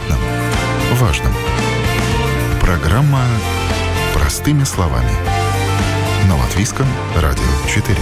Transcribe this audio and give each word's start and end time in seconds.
понятном, 0.00 0.18
важном. 0.92 1.32
Программа 2.60 3.22
«Простыми 4.14 4.64
словами» 4.64 5.10
на 6.28 6.36
Латвийском 6.36 6.86
радио 7.16 7.42
4. 7.68 7.96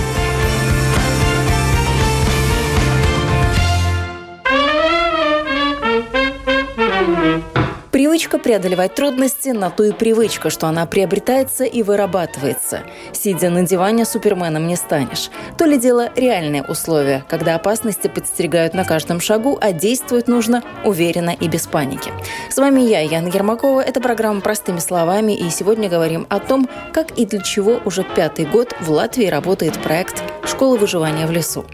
Привычка 8.19 8.41
преодолевать 8.41 8.97
трудности 8.97 9.51
на 9.51 9.71
то 9.71 9.85
и 9.85 9.93
привычка, 9.93 10.51
что 10.51 10.67
она 10.67 10.87
приобретается 10.87 11.63
и 11.63 11.85
вырабатывается. 11.85 12.81
Сидя 13.13 13.49
на 13.49 13.63
диване, 13.63 14.05
суперменом 14.05 14.67
не 14.67 14.75
станешь. 14.75 15.31
То 15.57 15.67
ли 15.67 15.79
дело 15.79 16.11
реальные 16.17 16.65
условия, 16.65 17.25
когда 17.29 17.55
опасности 17.55 18.09
подстерегают 18.09 18.75
на 18.75 18.85
каждом 18.85 19.21
шагу, 19.21 19.57
а 19.61 19.71
действовать 19.71 20.27
нужно 20.27 20.65
уверенно 20.85 21.31
и 21.31 21.47
без 21.47 21.69
паники. 21.69 22.11
С 22.51 22.57
вами 22.57 22.81
я, 22.81 23.03
Яна 23.03 23.29
Ермакова. 23.29 23.83
Это 23.83 24.01
программа 24.01 24.41
«Простыми 24.41 24.81
словами», 24.81 25.35
и 25.35 25.49
сегодня 25.51 25.89
говорим 25.89 26.27
о 26.29 26.41
том, 26.41 26.69
как 26.93 27.17
и 27.17 27.25
для 27.25 27.39
чего 27.39 27.81
уже 27.85 28.03
пятый 28.03 28.47
год 28.47 28.75
в 28.81 28.91
Латвии 28.91 29.27
работает 29.27 29.81
проект 29.81 30.25
«Школа 30.45 30.77
выживания 30.77 31.29
в 31.29 31.31
лесу». 31.31 31.65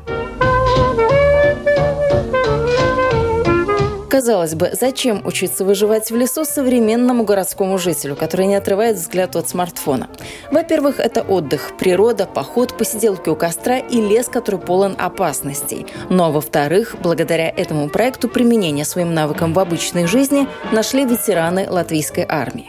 Казалось 4.15 4.55
бы, 4.55 4.71
зачем 4.81 5.27
учиться 5.27 5.65
выживать 5.65 6.13
в 6.13 6.17
лесу 6.17 6.45
современному 6.45 7.25
городскому 7.25 7.79
жителю, 7.79 8.15
который 8.15 8.47
не 8.47 8.55
отрывает 8.55 8.97
взгляд 8.97 9.35
от 9.35 9.49
смартфона? 9.49 10.09
Во-первых, 10.53 11.01
это 11.01 11.23
отдых, 11.23 11.73
природа, 11.77 12.25
поход, 12.33 12.79
посиделки 12.79 13.29
у 13.29 13.35
костра 13.35 13.79
и 13.79 14.01
лес, 14.01 14.29
который 14.29 14.61
полон 14.61 14.95
опасностей. 14.99 15.87
Но, 16.11 16.31
во-вторых, 16.31 16.95
благодаря 17.03 17.49
этому 17.49 17.89
проекту 17.89 18.29
применения 18.29 18.85
своим 18.85 19.15
навыкам 19.15 19.53
в 19.53 19.59
обычной 19.59 20.07
жизни 20.07 20.47
нашли 20.71 21.05
ветераны 21.05 21.69
латвийской 21.69 22.25
армии. 22.29 22.69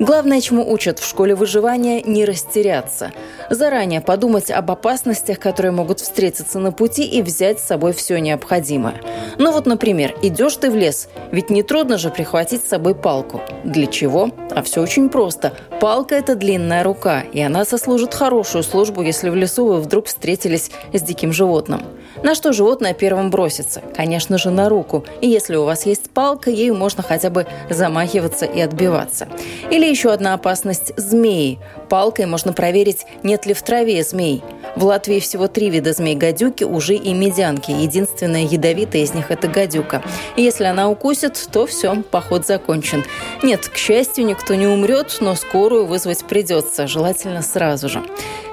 Главное, 0.00 0.40
чему 0.40 0.68
учат 0.68 0.98
в 0.98 1.08
школе 1.08 1.36
выживания– 1.36 2.02
не 2.04 2.24
растеряться. 2.24 3.12
Заранее 3.50 4.00
подумать 4.00 4.50
об 4.50 4.70
опасностях, 4.72 5.38
которые 5.38 5.70
могут 5.70 6.00
встретиться 6.00 6.58
на 6.58 6.72
пути 6.72 7.04
и 7.04 7.22
взять 7.22 7.60
с 7.60 7.66
собой 7.66 7.92
все 7.92 8.18
необходимое. 8.18 9.00
Ну 9.38 9.52
вот, 9.52 9.66
например, 9.66 10.16
идешь 10.22 10.56
ты 10.56 10.71
в 10.72 10.76
лес, 10.76 11.08
ведь 11.30 11.50
не 11.50 11.62
трудно 11.62 11.98
же 11.98 12.10
прихватить 12.10 12.64
с 12.64 12.68
собой 12.68 12.94
палку. 12.94 13.40
Для 13.64 13.86
чего? 13.86 14.30
А 14.50 14.62
все 14.62 14.82
очень 14.82 15.08
просто. 15.08 15.52
Палка– 15.80 16.14
это 16.16 16.34
длинная 16.34 16.82
рука, 16.82 17.20
и 17.20 17.40
она 17.40 17.64
сослужит 17.64 18.14
хорошую 18.14 18.64
службу, 18.64 19.02
если 19.02 19.28
в 19.30 19.36
лесу 19.36 19.66
вы 19.66 19.80
вдруг 19.80 20.06
встретились 20.06 20.70
с 20.92 21.02
диким 21.02 21.32
животным. 21.32 21.82
На 22.22 22.34
что 22.34 22.52
животное 22.52 22.94
первым 22.94 23.30
бросится? 23.30 23.82
Конечно 23.96 24.38
же, 24.38 24.50
на 24.50 24.68
руку. 24.68 25.04
И 25.20 25.28
если 25.28 25.56
у 25.56 25.64
вас 25.64 25.86
есть 25.86 26.10
палка, 26.10 26.50
ею 26.50 26.74
можно 26.74 27.02
хотя 27.02 27.30
бы 27.30 27.46
замахиваться 27.70 28.46
и 28.46 28.60
отбиваться. 28.60 29.28
Или 29.70 29.86
еще 29.86 30.12
одна 30.12 30.34
опасность– 30.34 30.92
змеи. 30.96 31.58
Палкой 31.88 32.26
можно 32.26 32.52
проверить, 32.52 33.06
нет 33.22 33.46
ли 33.46 33.54
в 33.54 33.62
траве 33.62 34.02
змей. 34.02 34.42
В 34.76 34.84
Латвии 34.84 35.20
всего 35.20 35.48
три 35.48 35.68
вида 35.68 35.92
змей-гадюки, 35.92 36.64
ужи 36.64 36.94
и 36.94 37.12
медянки. 37.12 37.70
Единственная 37.70 38.44
ядовитая 38.44 39.02
из 39.02 39.14
них– 39.14 39.26
это 39.30 39.48
гадюка. 39.48 40.02
И 40.36 40.42
если 40.42 40.64
она 40.64 40.88
укусит, 40.88 41.48
то 41.52 41.66
все, 41.66 42.02
поход 42.10 42.46
закончен. 42.46 43.04
Нет, 43.42 43.68
к 43.68 43.76
счастью, 43.76 44.24
никто 44.24 44.54
не 44.54 44.66
умрет, 44.66 45.18
но 45.20 45.34
скорую 45.34 45.86
вызвать 45.86 46.24
придется, 46.24 46.86
желательно 46.86 47.42
сразу 47.42 47.88
же. 47.88 48.02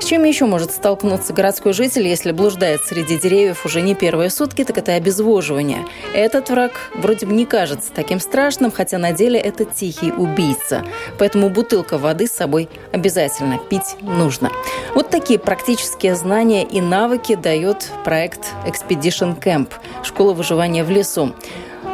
С 0.01 0.05
чем 0.05 0.23
еще 0.23 0.45
может 0.45 0.71
столкнуться 0.71 1.33
городской 1.33 1.73
житель, 1.73 2.07
если 2.07 2.31
блуждает 2.31 2.81
среди 2.83 3.17
деревьев 3.17 3.48
уже 3.65 3.81
не 3.81 3.95
первые 3.95 4.29
сутки, 4.29 4.63
так 4.63 4.77
это 4.77 4.93
обезвоживание. 4.93 5.85
Этот 6.13 6.49
враг 6.49 6.91
вроде 6.95 7.25
бы 7.25 7.33
не 7.33 7.45
кажется 7.45 7.91
таким 7.93 8.19
страшным, 8.19 8.71
хотя 8.71 8.97
на 8.97 9.11
деле 9.11 9.39
это 9.39 9.65
тихий 9.65 10.11
убийца. 10.11 10.83
Поэтому 11.17 11.49
бутылка 11.49 11.97
воды 11.97 12.27
с 12.27 12.31
собой 12.31 12.69
обязательно 12.91 13.57
пить 13.57 13.95
нужно. 14.01 14.51
Вот 14.95 15.09
такие 15.09 15.39
практические 15.39 16.15
знания 16.15 16.63
и 16.63 16.81
навыки 16.81 17.35
дает 17.35 17.89
проект 18.03 18.47
Expedition 18.65 19.39
Camp– 19.39 19.69
школа 20.03 20.33
выживания 20.33 20.83
в 20.83 20.89
лесу. 20.89 21.33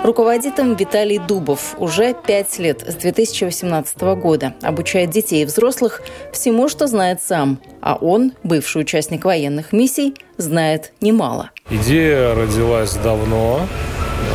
Руководит 0.05 0.59
им 0.59 0.75
Виталий 0.75 1.17
Дубов 1.17 1.73
уже 1.79 2.13
пять 2.13 2.59
лет, 2.59 2.83
с 2.87 2.93
2018 2.93 3.99
года. 4.21 4.53
Обучает 4.61 5.09
детей 5.09 5.41
и 5.41 5.45
взрослых 5.45 6.03
всему, 6.31 6.69
что 6.69 6.85
знает 6.85 7.23
сам. 7.23 7.59
А 7.81 7.95
он, 7.95 8.33
бывший 8.43 8.83
участник 8.83 9.25
военных 9.25 9.73
миссий, 9.73 10.13
знает 10.37 10.93
немало. 11.01 11.49
Идея 11.71 12.35
родилась 12.35 12.93
давно. 12.97 13.61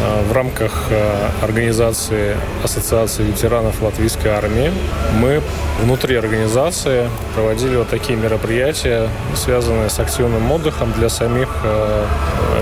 Э, 0.01 0.23
в 0.23 0.33
рамках 0.33 0.87
э, 0.91 1.29
организации 1.43 2.37
Ассоциации 2.65 3.23
ветеранов 3.23 3.83
Латвийской 3.83 4.29
армии 4.29 4.73
мы 5.21 5.43
внутри 5.83 6.17
организации 6.17 7.11
проводили 7.35 7.77
вот 7.77 7.89
такие 7.89 8.19
мероприятия, 8.19 9.09
связанные 9.35 9.91
с 9.91 9.99
активным 9.99 10.51
отдыхом 10.51 10.93
для 10.93 11.09
самих 11.09 11.49
э, 11.65 12.07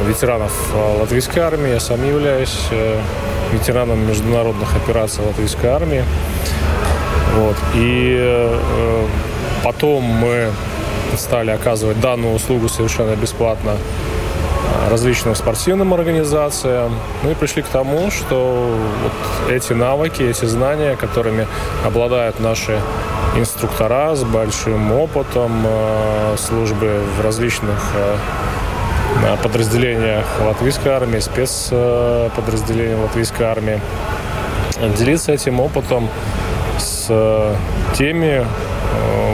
ветеранов 0.09 0.53
Латвийской 0.99 1.41
армии. 1.41 1.71
Я 1.71 1.81
сам 1.81 2.05
являюсь 2.07 2.69
ветераном 3.53 4.07
международных 4.07 4.75
операций 4.77 5.25
Латвийской 5.25 5.67
армии. 5.67 6.05
Вот. 7.37 7.57
И 7.75 8.51
потом 9.63 10.03
мы 10.03 10.51
стали 11.17 11.51
оказывать 11.51 12.01
данную 12.01 12.35
услугу 12.35 12.69
совершенно 12.69 13.15
бесплатно 13.17 13.77
различным 14.91 15.35
спортивным 15.35 15.95
организациям. 15.95 16.95
Ну 17.23 17.31
и 17.31 17.35
пришли 17.35 17.63
к 17.63 17.69
тому, 17.69 18.11
что 18.11 18.75
вот 19.03 19.53
эти 19.53 19.73
навыки, 19.73 20.23
эти 20.23 20.45
знания, 20.45 20.97
которыми 20.97 21.47
обладают 21.85 22.41
наши 22.41 22.81
инструктора 23.37 24.15
с 24.15 24.25
большим 24.25 24.93
опытом 24.93 25.65
э, 25.65 26.37
службы 26.39 27.01
в 27.19 27.25
различных 27.25 27.79
э, 27.95 29.37
подразделениях 29.43 30.25
латвийской 30.45 30.89
армии, 30.89 31.19
спецподразделениях 31.19 33.01
латвийской 33.01 33.45
армии, 33.45 33.81
делиться 34.99 35.33
этим 35.33 35.61
опытом 35.61 36.09
с 36.79 37.57
теми 37.95 38.47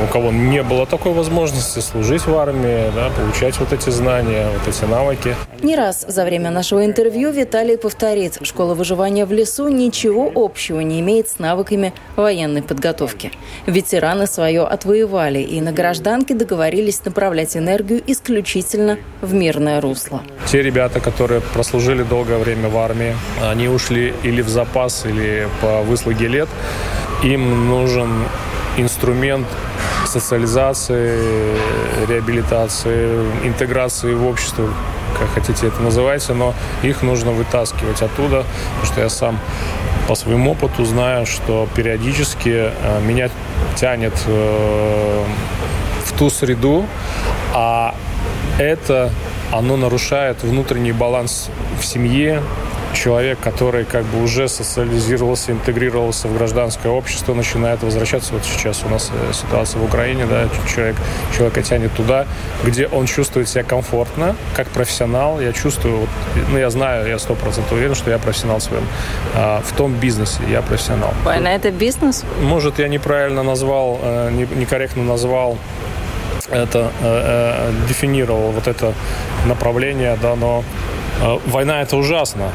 у 0.04 0.06
кого 0.12 0.30
не 0.30 0.62
было 0.62 0.86
такой 0.86 1.12
возможности 1.12 1.80
служить 1.80 2.26
в 2.26 2.36
армии, 2.36 2.90
да, 2.94 3.10
получать 3.10 3.58
вот 3.58 3.72
эти 3.72 3.90
знания, 3.90 4.48
вот 4.52 4.68
эти 4.68 4.84
навыки. 4.84 5.34
Не 5.62 5.76
раз 5.76 6.04
за 6.06 6.24
время 6.24 6.50
нашего 6.50 6.84
интервью 6.84 7.30
Виталий 7.30 7.78
повторит, 7.78 8.38
школа 8.42 8.74
выживания 8.74 9.24
в 9.24 9.32
лесу 9.32 9.68
ничего 9.68 10.30
общего 10.34 10.80
не 10.80 11.00
имеет 11.00 11.28
с 11.28 11.38
навыками 11.38 11.92
военной 12.16 12.62
подготовки. 12.62 13.32
Ветераны 13.66 14.26
свое 14.26 14.62
отвоевали 14.62 15.38
и 15.38 15.60
на 15.60 15.72
гражданке 15.72 16.34
договорились 16.34 17.04
направлять 17.04 17.56
энергию 17.56 18.02
исключительно 18.06 18.98
в 19.22 19.32
мирное 19.32 19.80
русло. 19.80 20.20
Те 20.46 20.62
ребята, 20.62 21.00
которые 21.00 21.40
прослужили 21.40 22.02
долгое 22.02 22.38
время 22.38 22.68
в 22.68 22.76
армии, 22.76 23.16
они 23.42 23.68
ушли 23.68 24.12
или 24.22 24.42
в 24.42 24.48
запас, 24.48 25.06
или 25.06 25.48
по 25.62 25.82
выслуге 25.82 26.28
лет, 26.28 26.48
им 27.22 27.68
нужен 27.68 28.10
инструмент 28.76 29.46
социализации, 30.06 31.56
реабилитации, 32.08 33.24
интеграции 33.44 34.14
в 34.14 34.26
общество, 34.26 34.68
как 35.18 35.28
хотите 35.30 35.68
это 35.68 35.80
называйте, 35.80 36.32
но 36.34 36.54
их 36.82 37.02
нужно 37.02 37.32
вытаскивать 37.32 38.02
оттуда, 38.02 38.44
потому 38.74 38.86
что 38.86 39.00
я 39.00 39.08
сам 39.08 39.38
по 40.08 40.14
своему 40.14 40.52
опыту 40.52 40.84
знаю, 40.84 41.26
что 41.26 41.68
периодически 41.74 42.70
э, 42.70 43.00
меня 43.00 43.30
тянет 43.76 44.12
э, 44.26 45.24
в 46.04 46.12
ту 46.18 46.30
среду, 46.30 46.86
а 47.54 47.94
это 48.58 49.10
оно 49.52 49.76
нарушает 49.76 50.42
внутренний 50.42 50.92
баланс 50.92 51.48
в 51.80 51.84
семье, 51.84 52.42
человек, 52.94 53.38
который 53.40 53.84
как 53.84 54.04
бы 54.04 54.22
уже 54.22 54.48
социализировался, 54.48 55.52
интегрировался 55.52 56.28
в 56.28 56.36
гражданское 56.36 56.88
общество, 56.88 57.34
начинает 57.34 57.82
возвращаться. 57.82 58.32
Вот 58.32 58.44
сейчас 58.44 58.82
у 58.84 58.88
нас 58.88 59.10
э, 59.12 59.32
ситуация 59.32 59.80
в 59.80 59.84
Украине, 59.84 60.26
да, 60.26 60.48
человек, 60.72 60.96
человека 61.36 61.62
тянет 61.62 61.92
туда, 61.92 62.26
где 62.64 62.86
он 62.86 63.06
чувствует 63.06 63.48
себя 63.48 63.64
комфортно, 63.64 64.36
как 64.54 64.68
профессионал. 64.68 65.40
Я 65.40 65.52
чувствую, 65.52 65.98
вот, 65.98 66.08
ну, 66.50 66.58
я 66.58 66.70
знаю, 66.70 67.08
я 67.08 67.18
сто 67.18 67.34
процентов 67.34 67.72
уверен, 67.72 67.94
что 67.94 68.10
я 68.10 68.18
профессионал 68.18 68.58
в 68.58 68.62
своем, 68.62 68.86
а, 69.34 69.60
в 69.64 69.76
том 69.76 69.94
бизнесе, 69.94 70.40
я 70.50 70.62
профессионал. 70.62 71.12
Война– 71.24 71.54
это 71.54 71.70
бизнес? 71.70 72.24
Может, 72.40 72.78
я 72.78 72.88
неправильно 72.88 73.42
назвал, 73.42 73.98
э, 74.02 74.30
некорректно 74.30 75.02
назвал 75.02 75.58
это, 76.50 76.90
э, 77.02 77.72
дефинировал 77.88 78.52
вот 78.52 78.68
это 78.68 78.92
направление, 79.46 80.16
да, 80.22 80.36
но 80.36 80.62
война 81.46 81.82
это 81.82 81.96
ужасно. 81.96 82.50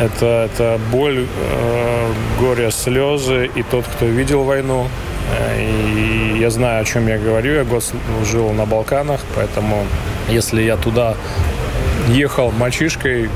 Это, 0.00 0.48
это 0.52 0.78
боль, 0.92 1.26
э, 1.26 2.12
горе, 2.38 2.70
слезы. 2.70 3.50
И 3.54 3.62
тот, 3.62 3.84
кто 3.86 4.06
видел 4.06 4.44
войну, 4.44 4.88
э, 5.38 5.62
и 5.62 6.38
я 6.38 6.50
знаю, 6.50 6.82
о 6.82 6.84
чем 6.84 7.08
я 7.08 7.18
говорю. 7.18 7.54
Я 7.54 7.64
год 7.64 7.84
жил 8.24 8.52
на 8.52 8.66
Балканах, 8.66 9.20
поэтому 9.34 9.86
если 10.28 10.62
я 10.62 10.76
туда 10.76 11.14
ехал 12.08 12.50
мальчишкой, 12.50 13.30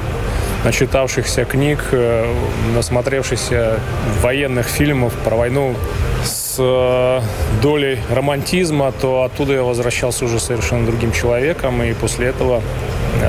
начитавшихся 0.64 1.44
книг, 1.46 1.82
насмотревшихся 2.74 3.80
военных 4.20 4.66
фильмов 4.66 5.14
про 5.24 5.36
войну 5.36 5.74
с 6.22 7.22
долей 7.62 7.98
романтизма, 8.10 8.92
то 8.92 9.22
оттуда 9.22 9.54
я 9.54 9.62
возвращался 9.62 10.26
уже 10.26 10.38
совершенно 10.38 10.84
другим 10.86 11.12
человеком. 11.12 11.82
И 11.82 11.92
после 11.94 12.26
этого, 12.26 12.62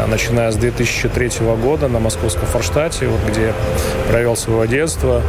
начиная 0.07 0.51
с 0.51 0.55
2003 0.55 1.45
года 1.61 1.87
на 1.87 1.99
московском 1.99 2.45
Форштате, 2.47 3.07
вот 3.07 3.19
где 3.29 3.53
провел 4.07 4.35
свое 4.35 4.67
детство, 4.67 5.21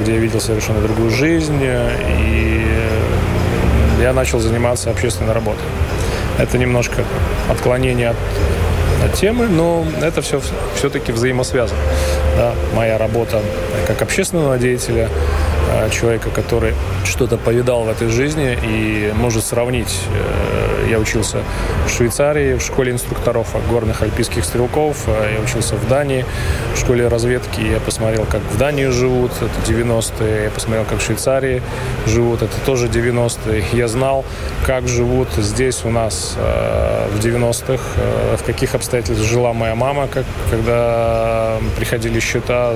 где 0.00 0.14
я 0.14 0.18
видел 0.18 0.40
совершенно 0.40 0.80
другую 0.80 1.10
жизнь, 1.10 1.60
и 1.62 2.66
я 4.00 4.12
начал 4.12 4.38
заниматься 4.38 4.90
общественной 4.90 5.32
работой. 5.32 5.64
Это 6.38 6.56
немножко 6.56 7.04
отклонение 7.50 8.10
от, 8.10 8.16
от 9.04 9.14
темы, 9.14 9.48
но 9.48 9.84
это 10.00 10.22
все 10.22 10.40
все-таки 10.76 11.12
взаимосвязано. 11.12 11.80
Да, 12.36 12.54
моя 12.74 12.96
работа 12.96 13.40
как 13.86 14.02
общественного 14.02 14.58
деятеля– 14.58 15.08
Э, 15.18 15.57
человека, 15.90 16.30
который 16.30 16.74
что-то 17.04 17.36
повидал 17.36 17.84
в 17.84 17.88
этой 17.88 18.08
жизни 18.08 18.58
и 18.62 19.12
может 19.14 19.44
сравнить. 19.44 20.00
Э, 20.12 20.88
я 20.90 20.98
учился 20.98 21.38
в 21.86 21.90
Швейцарии 21.90 22.54
в 22.54 22.62
школе 22.62 22.92
инструкторов 22.92 23.54
горных 23.68 24.02
альпийских 24.02 24.44
стрелков, 24.44 25.04
э, 25.06 25.34
я 25.36 25.40
учился 25.40 25.76
в 25.76 25.88
Дании 25.88 26.24
в 26.74 26.78
школе 26.78 27.08
разведки, 27.08 27.60
я 27.60 27.80
посмотрел, 27.80 28.24
как 28.24 28.40
в 28.42 28.58
Дании 28.58 28.86
живут, 28.86 29.32
это 29.36 29.70
90-е, 29.70 30.44
я 30.44 30.50
посмотрел, 30.50 30.84
как 30.84 30.98
в 30.98 31.04
Швейцарии 31.04 31.62
живут, 32.06 32.42
это 32.42 32.54
тоже 32.64 32.86
90-е. 32.86 33.64
Я 33.72 33.88
знал, 33.88 34.24
как 34.66 34.88
живут 34.88 35.28
здесь 35.36 35.84
у 35.84 35.90
нас 35.90 36.36
в 36.36 37.18
90-х, 37.18 37.82
в 38.36 38.44
каких 38.44 38.74
обстоятельствах 38.74 39.28
жила 39.28 39.52
моя 39.52 39.74
мама, 39.74 40.08
как, 40.08 40.24
когда 40.50 41.56
приходили 41.76 42.20
счета, 42.20 42.74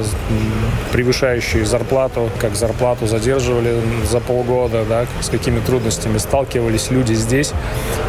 превышающие 0.93 1.65
зарплату, 1.65 2.31
как 2.41 2.55
зарплата 2.55 2.82
зарплату 2.83 3.07
задерживали 3.07 3.81
за 4.11 4.19
полгода, 4.19 4.85
да, 4.89 5.07
с 5.21 5.29
какими 5.29 5.61
трудностями 5.61 6.19
сталкивались 6.19 6.91
люди 6.91 7.13
здесь, 7.13 7.53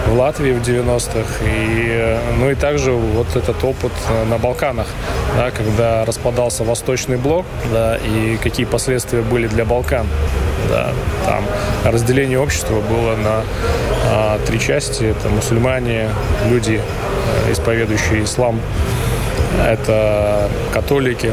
в 0.07 0.17
Латвии 0.17 0.51
в 0.51 0.63
90-х. 0.63 1.45
И, 1.45 2.17
ну 2.39 2.49
и 2.49 2.55
также 2.55 2.91
вот 2.91 3.35
этот 3.35 3.63
опыт 3.63 3.91
на 4.31 4.39
Балканах, 4.39 4.87
да, 5.37 5.51
когда 5.51 6.05
распадался 6.05 6.63
Восточный 6.63 7.17
блок, 7.17 7.45
да, 7.71 7.97
и 7.97 8.37
какие 8.41 8.65
последствия 8.65 9.21
были 9.21 9.45
для 9.45 9.63
Балкан. 9.63 10.07
Да, 10.69 10.91
там 11.27 11.43
разделение 11.85 12.39
общества 12.39 12.81
было 12.81 13.15
на 13.15 13.43
а, 14.11 14.39
три 14.47 14.59
части. 14.59 15.03
Это 15.03 15.29
мусульмане, 15.29 16.09
люди, 16.49 16.81
э, 17.45 17.51
исповедующие 17.51 18.23
ислам, 18.23 18.59
это 19.67 20.49
католики, 20.73 21.31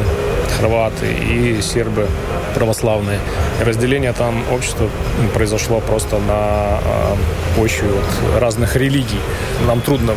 хорваты 0.58 1.12
и 1.12 1.60
сербы 1.62 2.06
православные. 2.54 3.18
разделение 3.64 4.12
там 4.12 4.42
общества 4.52 4.88
произошло 5.34 5.80
просто 5.80 6.18
на 6.18 6.32
а, 6.32 7.16
почве 7.56 7.88
вот 7.88 8.40
разных 8.40 8.76
религий. 8.76 9.20
Нам 9.66 9.80
трудно, 9.80 10.14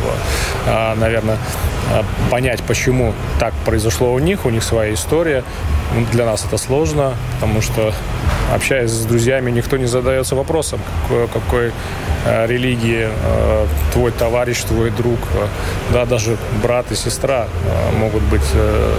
а, 0.66 0.94
наверное, 0.96 1.38
а, 1.92 2.04
понять, 2.30 2.62
почему 2.62 3.12
так 3.38 3.54
произошло 3.64 4.12
у 4.12 4.18
них, 4.18 4.46
у 4.46 4.50
них 4.50 4.62
своя 4.62 4.94
история. 4.94 5.44
Для 6.12 6.26
нас 6.26 6.44
это 6.44 6.56
сложно, 6.56 7.14
потому 7.34 7.60
что 7.60 7.92
общаясь 8.52 8.90
с 8.90 9.04
друзьями, 9.04 9.50
никто 9.50 9.76
не 9.76 9.86
задается 9.86 10.34
вопросом, 10.34 10.80
какой, 11.02 11.28
какой 11.28 11.72
религии 12.46 13.08
э, 13.08 13.66
твой 13.92 14.12
товарищ, 14.12 14.62
твой 14.62 14.90
друг, 14.90 15.18
э, 15.34 15.46
да, 15.92 16.04
даже 16.06 16.36
брат 16.62 16.90
и 16.90 16.94
сестра 16.94 17.46
э, 17.46 17.96
могут 17.96 18.22
быть 18.24 18.48
э, 18.54 18.94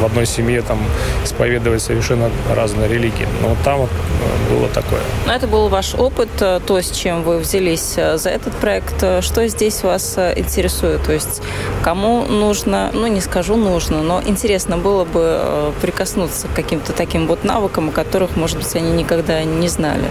в 0.00 0.04
одной 0.04 0.26
семье 0.26 0.62
там 0.62 0.78
исповедовать 1.24 1.82
совершенно 1.82 2.30
разные 2.54 2.88
религии. 2.88 3.26
Но 3.42 3.48
вот 3.48 3.58
там 3.64 3.78
вот 3.80 3.90
э, 3.90 4.54
было 4.54 4.68
такое. 4.68 5.00
Но 5.26 5.32
это 5.32 5.46
был 5.46 5.68
ваш 5.68 5.94
опыт, 5.94 6.28
э, 6.40 6.60
то, 6.64 6.80
с 6.80 6.90
чем 6.90 7.22
вы 7.22 7.38
взялись 7.38 7.94
э, 7.96 8.16
за 8.16 8.30
этот 8.30 8.54
проект. 8.54 9.04
Что 9.22 9.46
здесь 9.48 9.82
вас 9.82 10.18
интересует? 10.36 11.02
То 11.02 11.12
есть 11.12 11.42
кому 11.82 12.24
нужно, 12.24 12.90
ну 12.92 13.06
не 13.06 13.20
скажу 13.20 13.56
нужно, 13.56 14.02
но 14.02 14.22
интересно 14.24 14.76
было 14.76 15.04
бы 15.04 15.72
прикоснуться 15.80 16.48
к 16.48 16.54
каким-то 16.54 16.92
таким 16.92 17.26
вот 17.26 17.44
навыкам, 17.44 17.88
о 17.88 17.92
которых, 17.92 18.36
может 18.36 18.58
быть, 18.58 18.74
они 18.76 18.92
никогда 18.92 19.42
не 19.44 19.68
знали. 19.68 20.04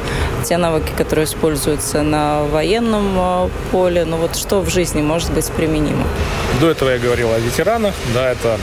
Те 0.43 0.57
навыки, 0.57 0.91
которые 0.97 1.25
используются 1.25 2.01
на 2.01 2.43
военном 2.57 3.51
поле, 3.71 4.03
но 4.03 4.17
вот 4.17 4.35
что 4.35 4.61
в 4.61 4.69
жизни 4.69 5.03
может 5.03 5.31
быть 5.31 5.51
применимо? 5.51 6.03
До 6.59 6.71
этого 6.71 6.89
я 6.89 6.97
говорил 6.97 7.31
о 7.31 7.37
ветеранах, 7.37 7.93
да, 8.15 8.31
это 8.31 8.57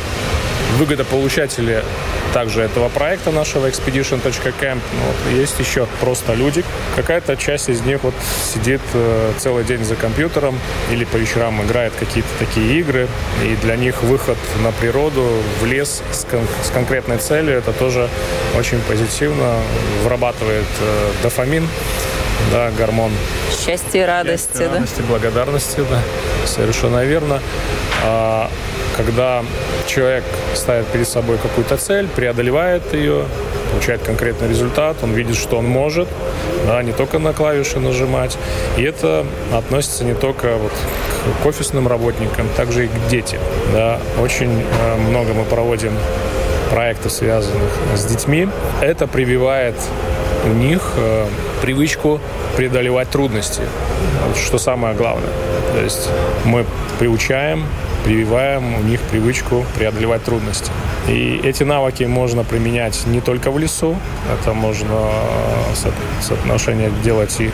выгодополучатели 0.79 1.85
также 2.33 2.63
этого 2.63 2.89
проекта 2.89 3.31
нашего 3.31 3.69
expedition.camp. 3.69 4.81
Ну, 4.93 5.01
вот, 5.07 5.39
есть 5.39 5.61
еще 5.61 5.87
просто 6.01 6.35
люди. 6.35 6.65
Какая-то 6.97 7.37
часть 7.37 7.69
из 7.69 7.83
них 7.83 8.03
вот 8.03 8.15
сидит 8.53 8.81
э, 8.95 9.33
целый 9.39 9.63
день 9.63 9.85
за 9.85 9.95
компьютером 9.95 10.59
или 10.91 11.05
по 11.05 11.17
вечерам 11.17 11.63
играет 11.63 11.93
какие-то 12.01 12.29
такие 12.41 12.81
игры. 12.81 13.07
И 13.45 13.55
для 13.63 13.77
них 13.77 14.03
выход 14.03 14.39
на 14.65 14.73
природу, 14.73 15.25
в 15.61 15.67
лес 15.67 16.03
с, 16.11 16.25
кон- 16.25 16.49
с 16.65 16.71
конкретной 16.71 17.19
целью, 17.19 17.57
это 17.57 17.73
тоже 17.73 18.09
очень 18.59 18.81
позитивно 18.81 19.55
вырабатывает 20.03 20.67
э, 20.81 21.11
дофамин 21.23 21.69
да, 22.53 22.71
гормон 22.77 23.13
счастья 23.51 24.03
и 24.03 24.05
радости, 24.05 24.49
Счастья, 24.49 24.69
да? 24.69 24.75
радости, 24.75 25.03
благодарности, 25.09 25.81
да, 25.91 25.99
совершенно 26.47 27.05
верно. 27.05 27.41
А, 28.05 28.51
когда 28.97 29.43
человек 29.87 30.25
ставит 30.55 30.87
перед 30.87 31.09
собой 31.09 31.39
какую-то 31.39 31.77
цель, 31.77 32.07
преодолевает 32.07 32.93
ее, 32.93 33.25
получает 33.73 34.03
конкретный 34.03 34.49
результат, 34.49 34.97
он 35.03 35.13
видит, 35.15 35.37
что 35.37 35.59
он 35.59 35.67
может, 35.67 36.09
да, 36.67 36.83
не 36.83 36.93
только 36.93 37.19
на 37.19 37.33
клавиши 37.33 37.81
нажимать. 37.81 38.39
И 38.77 38.83
это 38.83 39.27
относится 39.53 40.05
не 40.05 40.15
только 40.15 40.57
вот 40.57 40.73
к 41.43 41.47
офисным 41.47 41.89
работникам, 41.89 42.49
также 42.57 42.87
и 42.87 42.89
к 42.89 43.09
детям. 43.09 43.41
Да. 43.73 43.99
Очень 44.21 44.63
э, 44.63 44.97
много 44.97 45.33
мы 45.35 45.45
проводим 45.45 45.93
проектов, 46.71 47.13
связанных 47.13 47.71
с 47.95 48.05
детьми. 48.05 48.49
Это 48.81 49.07
прививает 49.07 49.75
у 50.45 50.49
них 50.49 50.93
э, 50.97 51.27
привычку 51.63 52.21
преодолевать 52.57 53.11
трудности, 53.11 53.63
что 54.37 54.59
самое 54.59 54.95
главное. 54.95 55.33
То 55.73 55.81
есть 55.81 56.09
мы 56.45 56.65
приучаем 56.99 57.65
прививаем 58.05 58.75
у 58.75 58.83
них 58.83 59.01
привычку 59.01 59.65
преодолевать 59.77 60.23
трудности. 60.23 60.71
И 61.09 61.41
эти 61.43 61.65
навыки 61.65 62.05
можно 62.05 62.45
применять 62.45 63.07
не 63.07 63.21
только 63.21 63.51
в 63.51 63.59
лесу, 63.59 63.97
это 64.33 64.53
можно 64.53 65.09
э, 65.75 65.91
соотношение 66.21 66.91
делать 67.03 67.41
и 67.41 67.51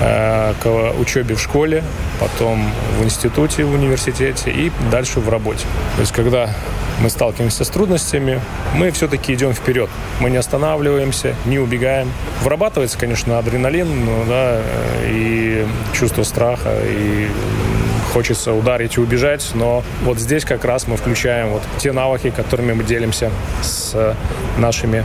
э, 0.00 0.54
к 0.62 0.92
учебе 1.00 1.34
в 1.34 1.40
школе, 1.40 1.82
потом 2.20 2.70
в 3.00 3.04
институте, 3.04 3.64
в 3.64 3.72
университете 3.72 4.50
и 4.50 4.70
дальше 4.90 5.20
в 5.20 5.28
работе. 5.28 5.64
То 5.96 6.00
есть 6.00 6.12
когда 6.12 6.50
мы 7.00 7.10
сталкиваемся 7.10 7.64
с 7.64 7.68
трудностями, 7.68 8.40
мы 8.74 8.90
все-таки 8.90 9.34
идем 9.34 9.52
вперед. 9.52 9.90
Мы 10.20 10.30
не 10.30 10.36
останавливаемся, 10.36 11.34
не 11.44 11.58
убегаем. 11.58 12.10
Вырабатывается, 12.42 12.98
конечно, 12.98 13.38
адреналин 13.38 14.04
ну, 14.04 14.24
да, 14.28 14.60
и 15.06 15.66
чувство 15.92 16.22
страха, 16.22 16.76
и 16.84 17.28
хочется 18.12 18.52
ударить 18.52 18.96
и 18.96 19.00
убежать, 19.00 19.50
но 19.54 19.82
вот 20.02 20.20
здесь 20.20 20.44
как 20.44 20.64
раз 20.64 20.86
мы 20.86 20.96
включаем 20.96 21.48
вот 21.48 21.62
те 21.78 21.90
навыки, 21.90 22.30
которыми 22.30 22.72
мы 22.72 22.84
делимся 22.84 23.30
с 23.60 24.14
нашими 24.56 25.04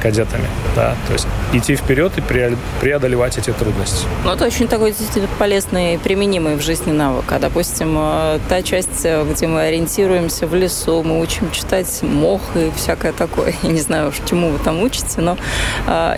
кадетами. 0.00 0.46
Да? 0.76 0.94
То 1.06 1.12
есть 1.12 1.26
идти 1.52 1.76
вперед 1.76 2.12
и 2.16 2.20
преодолевать 2.80 3.38
эти 3.38 3.50
трудности. 3.52 4.06
Ну, 4.24 4.32
это 4.32 4.44
очень 4.46 4.68
такой 4.68 4.90
действительно 4.90 5.28
полезный 5.38 5.94
и 5.94 5.98
применимый 5.98 6.56
в 6.56 6.62
жизни 6.62 6.92
навык. 6.92 7.24
А, 7.30 7.38
допустим, 7.38 7.96
э, 7.98 8.38
та 8.48 8.62
часть, 8.62 9.04
э, 9.04 9.24
где 9.30 9.46
мы 9.46 9.62
ориентируемся 9.62 10.46
в 10.46 10.54
лесу, 10.54 11.02
мы 11.02 11.20
учим 11.20 11.50
читать 11.50 12.02
мох 12.02 12.40
и 12.54 12.70
всякое 12.76 13.12
такое. 13.12 13.54
Я 13.62 13.70
не 13.70 13.80
знаю 13.80 14.08
уж, 14.08 14.16
чему 14.28 14.50
вы 14.50 14.58
там 14.58 14.82
учите, 14.82 15.20
но 15.20 15.36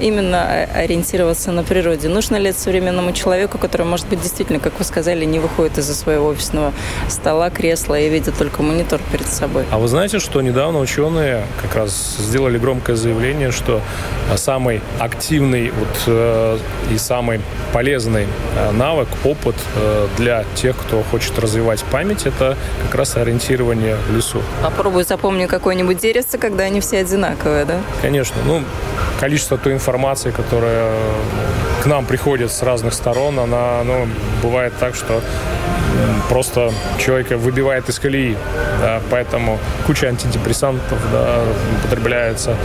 именно 0.00 0.42
ориентироваться 0.74 1.52
на 1.52 1.62
природе. 1.62 2.08
Нужно 2.08 2.36
ли 2.36 2.50
это 2.50 2.60
современному 2.60 3.12
человеку, 3.12 3.58
который, 3.58 3.86
может 3.86 4.06
быть, 4.08 4.20
действительно, 4.20 4.58
как 4.58 4.78
вы 4.78 4.84
сказали, 4.84 5.24
не 5.24 5.38
выходит 5.38 5.78
из-за 5.78 5.94
своего 5.94 6.26
офисного 6.28 6.72
стола, 7.08 7.50
кресла 7.50 7.98
и 7.98 8.08
видят 8.08 8.36
только 8.38 8.62
монитор 8.62 9.00
перед 9.12 9.26
собой. 9.26 9.64
А 9.70 9.78
вы 9.78 9.88
знаете, 9.88 10.18
что 10.18 10.40
недавно 10.42 10.78
ученые 10.78 11.44
как 11.62 11.74
раз 11.74 12.16
сделали 12.18 12.58
громкое 12.58 12.96
заявление, 12.96 13.50
что 13.52 13.80
самый 14.37 14.80
активный 14.99 15.71
вот, 15.71 15.88
э, 16.07 16.59
и 16.90 16.99
самый 16.99 17.40
полезный 17.73 18.26
э, 18.57 18.71
навык, 18.73 19.09
опыт 19.25 19.57
э, 19.76 20.09
для 20.16 20.45
тех, 20.54 20.76
кто 20.76 21.02
хочет 21.02 21.38
развивать 21.38 21.85
память, 21.85 22.26
это 22.26 22.57
как 22.87 22.95
раз 22.95 23.16
ориентирование 23.16 23.97
в 24.09 24.16
лесу. 24.16 24.42
Попробуй 24.62 25.04
запомни 25.04 25.47
какое-нибудь 25.47 25.99
деревце, 25.99 26.38
когда 26.38 26.64
они 26.64 26.80
все 26.80 26.99
одинаковые, 26.99 27.64
да? 27.64 27.80
Конечно. 28.02 28.37
Ну, 28.47 28.62
количество 29.19 29.59
той 29.59 29.75
информации, 29.75 30.30
которая 30.30 30.92
к 31.83 31.87
нам 31.87 32.04
приходит 32.07 32.52
с 32.52 32.62
разных 32.62 32.95
сторон, 32.95 33.38
она, 33.38 33.83
ну, 33.85 34.07
бывает 34.42 34.73
так, 34.78 34.95
что 34.95 35.23
просто 36.28 36.73
человека 36.99 37.37
выбивает 37.37 37.88
из 37.88 37.99
колеи. 37.99 38.37
Да, 38.80 39.00
поэтому 39.11 39.59
куча 39.87 40.09
антидепрессантов 40.09 40.99
да, 41.12 41.40
употребляется 41.78 42.57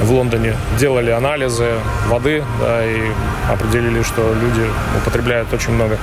в 0.00 0.10
Лондоне. 0.12 0.54
Делали 0.78 1.10
анализы 1.10 1.72
воды 2.08 2.44
да, 2.60 2.84
и 2.84 3.00
определили, 3.50 4.02
что 4.02 4.34
люди 4.34 4.66
употребляют 4.98 5.52
очень 5.52 5.72
много, 5.72 5.98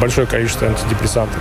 большое 0.00 0.26
количество 0.26 0.66
антидепрессантов. 0.66 1.40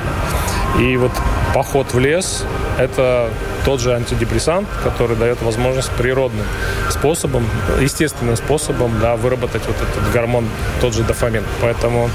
И 0.80 0.98
вот 0.98 1.12
поход 1.54 1.94
в 1.94 2.00
лес– 2.00 2.46
это 2.78 3.30
тот 3.66 3.82
же 3.82 3.94
антидепрессант, 3.94 4.68
который 4.84 5.16
дает 5.16 5.42
возможность 5.42 5.90
природным 5.92 6.46
способом, 6.90 7.46
естественным 7.82 8.38
способом 8.38 8.92
да, 9.02 9.16
выработать 9.16 9.64
вот 9.66 9.76
этот 9.76 10.12
гормон, 10.14 10.48
тот 10.80 10.94
же 10.94 11.04
дофамин. 11.04 11.44
Поэтому 11.62 12.10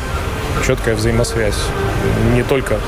четкая 0.66 0.94
взаимосвязь. 0.94 1.58
Не 2.34 2.42
только 2.42 2.78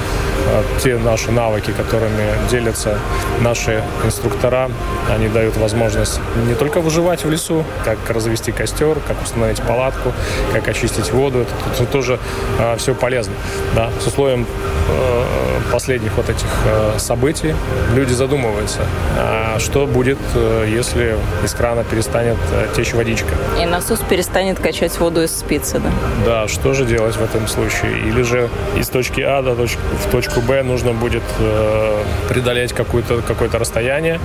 те 0.82 0.96
наши 0.98 1.30
навыки, 1.30 1.72
которыми 1.76 2.24
делятся 2.50 2.98
наши 3.40 3.82
инструктора, 4.04 4.70
они 5.10 5.28
дают 5.28 5.56
возможность 5.56 6.20
не 6.46 6.54
только 6.54 6.80
выживать 6.80 7.24
в 7.24 7.30
лесу, 7.30 7.64
как 7.84 7.98
развести 8.08 8.52
костер, 8.52 8.98
как 9.06 9.22
установить 9.22 9.62
палатку, 9.62 10.12
как 10.52 10.68
очистить 10.68 11.12
воду. 11.12 11.40
Это, 11.40 11.82
это 11.82 11.86
тоже 11.86 12.18
а, 12.58 12.76
все 12.76 12.94
полезно. 12.94 13.34
Да. 13.74 13.90
С 14.00 14.06
условием 14.06 14.46
э, 14.88 15.46
последних 15.72 16.16
вот 16.16 16.28
этих 16.28 16.48
э, 16.66 16.98
событий 16.98 17.54
люди 17.94 18.12
задумываются, 18.12 18.80
а 19.16 19.58
что 19.58 19.86
будет, 19.86 20.18
э, 20.34 20.66
если 20.68 21.16
из 21.44 21.52
крана 21.52 21.84
перестанет 21.84 22.36
э, 22.52 22.68
течь 22.74 22.94
водичка. 22.94 23.28
И 23.60 23.66
насос 23.66 24.00
перестанет 24.00 24.58
качать 24.58 24.98
воду 24.98 25.22
из 25.22 25.36
спицы, 25.36 25.78
да? 25.78 25.90
Да, 26.24 26.48
что 26.48 26.72
же 26.72 26.84
делать 26.84 27.16
в 27.16 27.22
этом 27.22 27.46
случае? 27.48 27.98
Или 28.06 28.22
же 28.22 28.48
из 28.76 28.88
точки 28.88 29.20
А 29.20 29.42
до 29.42 29.54
точки, 29.54 29.78
в 30.06 30.10
точку 30.10 30.35
Б 30.40 30.62
нужно 30.62 30.92
будет 30.92 31.22
э, 31.38 32.02
преодолеть 32.28 32.72
какое-то 32.72 33.22
какое 33.22 33.48
расстояние, 33.50 34.20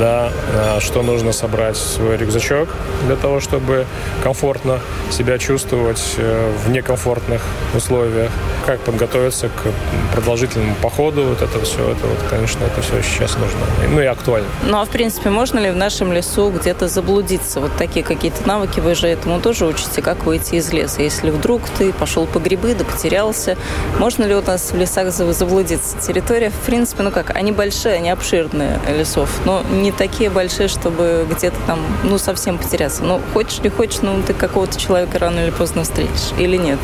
да, 0.00 0.30
э, 0.54 0.80
что 0.80 1.02
нужно 1.02 1.32
собрать 1.32 1.76
свой 1.76 2.16
рюкзачок 2.16 2.68
для 3.06 3.16
того, 3.16 3.40
чтобы 3.40 3.86
комфортно 4.22 4.80
себя 5.10 5.38
чувствовать 5.38 6.14
э, 6.16 6.52
в 6.64 6.70
некомфортных 6.70 7.42
условиях, 7.74 8.30
как 8.64 8.80
подготовиться 8.80 9.48
к 9.48 10.14
продолжительному 10.14 10.74
походу, 10.82 11.24
вот 11.24 11.42
это 11.42 11.60
все, 11.60 11.90
это 11.90 12.06
вот, 12.06 12.18
конечно, 12.28 12.64
это 12.64 12.82
все 12.82 13.02
сейчас 13.02 13.36
нужно, 13.36 13.60
ну 13.92 14.00
и 14.00 14.06
актуально. 14.06 14.48
Ну 14.64 14.80
а 14.80 14.84
в 14.84 14.88
принципе, 14.88 15.30
можно 15.30 15.58
ли 15.58 15.70
в 15.70 15.76
нашем 15.76 16.12
лесу 16.12 16.50
где-то 16.50 16.88
заблудиться? 16.88 17.60
Вот 17.60 17.70
такие 17.76 18.04
какие-то 18.04 18.46
навыки 18.46 18.80
вы 18.80 18.94
же 18.94 19.06
этому 19.06 19.40
тоже 19.40 19.66
учите, 19.66 20.02
как 20.02 20.24
выйти 20.24 20.56
из 20.56 20.72
леса. 20.72 21.02
Если 21.02 21.30
вдруг 21.30 21.62
ты 21.78 21.92
пошел 21.92 22.26
по 22.26 22.38
грибы, 22.38 22.74
да 22.74 22.84
потерялся, 22.84 23.56
можно 23.98 24.24
ли 24.24 24.34
у 24.34 24.42
нас 24.42 24.72
в 24.72 24.76
лесах 24.76 25.12
заблудиться? 25.36 25.98
Территория, 25.98 26.50
в 26.50 26.66
принципе, 26.66 27.02
ну 27.02 27.10
как, 27.10 27.34
они 27.34 27.52
большие, 27.52 27.96
они 27.96 28.10
обширные 28.10 28.80
лесов, 28.88 29.30
но 29.44 29.62
не 29.62 29.92
такие 29.92 30.30
большие, 30.30 30.68
чтобы 30.68 31.26
где-то 31.30 31.56
там, 31.66 31.80
ну, 32.04 32.18
совсем 32.18 32.58
потеряться. 32.58 33.02
Ну, 33.02 33.20
хочешь 33.32 33.60
не 33.60 33.68
хочешь, 33.68 34.00
ну, 34.02 34.22
ты 34.26 34.34
какого-то 34.34 34.78
человека 34.78 35.18
рано 35.18 35.40
или 35.40 35.50
поздно 35.50 35.82
встретишь, 35.82 36.32
или 36.38 36.56
нет? 36.56 36.78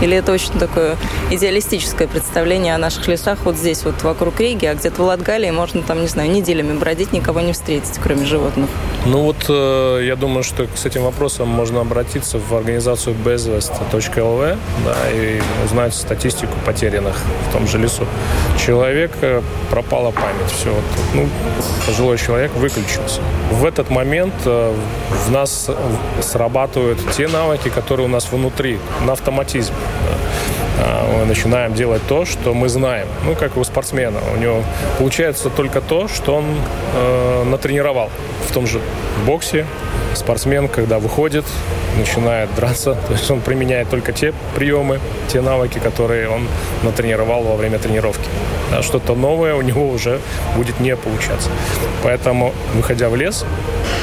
Или 0.00 0.16
это 0.16 0.32
очень 0.32 0.52
такое 0.58 0.96
идеалистическое 1.30 2.08
представление 2.08 2.74
о 2.74 2.78
наших 2.78 3.06
лесах 3.08 3.38
вот 3.44 3.56
здесь, 3.56 3.84
вот 3.84 4.02
вокруг 4.02 4.40
Риги, 4.40 4.66
а 4.66 4.74
где-то 4.74 5.02
в 5.02 5.06
Латгалии 5.06 5.50
можно 5.50 5.82
там, 5.82 6.00
не 6.00 6.08
знаю, 6.08 6.30
неделями 6.30 6.76
бродить, 6.76 7.12
никого 7.12 7.40
не 7.40 7.52
встретить, 7.52 7.98
кроме 8.02 8.26
животных. 8.26 8.68
Ну 9.06 9.22
вот 9.22 9.46
э, 9.48 10.00
я 10.04 10.16
думаю, 10.16 10.42
что 10.42 10.66
с 10.74 10.84
этим 10.86 11.02
вопросом 11.02 11.48
можно 11.48 11.80
обратиться 11.80 12.38
в 12.38 12.54
организацию 12.54 13.14
bezvest.lv 13.24 14.58
да, 14.84 14.96
и 15.12 15.40
узнать 15.64 15.94
статистику 15.94 16.52
потерянных 16.64 17.16
в 17.48 17.52
том 17.52 17.66
же 17.66 17.78
лесу. 17.78 17.93
Человек 18.58 19.12
э, 19.20 19.42
пропала 19.70 20.10
память, 20.10 20.50
все. 20.50 20.70
Вот, 20.70 20.84
ну, 21.14 21.28
пожилой 21.86 22.18
человек 22.18 22.52
выключился. 22.54 23.20
В 23.50 23.64
этот 23.64 23.90
момент 23.90 24.34
э, 24.44 24.74
в 25.26 25.30
нас 25.30 25.70
срабатывают 26.20 26.98
те 27.12 27.28
навыки, 27.28 27.68
которые 27.68 28.06
у 28.06 28.10
нас 28.10 28.30
внутри, 28.30 28.78
на 29.06 29.12
автоматизме. 29.12 29.76
А, 30.78 31.18
мы 31.18 31.24
начинаем 31.26 31.74
делать 31.74 32.02
то, 32.08 32.24
что 32.24 32.54
мы 32.54 32.68
знаем. 32.68 33.06
Ну, 33.24 33.34
как 33.34 33.56
у 33.56 33.64
спортсмена. 33.64 34.20
У 34.34 34.36
него 34.36 34.62
получается 34.98 35.50
только 35.50 35.80
то, 35.80 36.08
что 36.08 36.36
он 36.36 36.44
э, 36.94 37.44
натренировал. 37.44 38.10
В 38.48 38.52
том 38.52 38.66
же 38.66 38.80
боксе 39.26 39.66
спортсмен, 40.16 40.68
когда 40.68 40.98
выходит, 40.98 41.44
начинает 41.98 42.54
драться, 42.54 42.94
то 43.06 43.12
есть 43.12 43.30
он 43.30 43.40
применяет 43.40 43.88
только 43.90 44.12
те 44.12 44.32
приемы, 44.54 45.00
те 45.28 45.40
навыки, 45.40 45.78
которые 45.78 46.28
он 46.28 46.46
натренировал 46.82 47.42
во 47.42 47.56
время 47.56 47.78
тренировки. 47.78 48.28
Да, 48.70 48.82
что-то 48.82 49.14
новое 49.14 49.54
у 49.54 49.62
него 49.62 49.88
уже 49.88 50.20
будет 50.56 50.80
не 50.80 50.96
получаться. 50.96 51.50
Поэтому, 52.02 52.52
выходя 52.74 53.08
в 53.08 53.16
лес, 53.16 53.44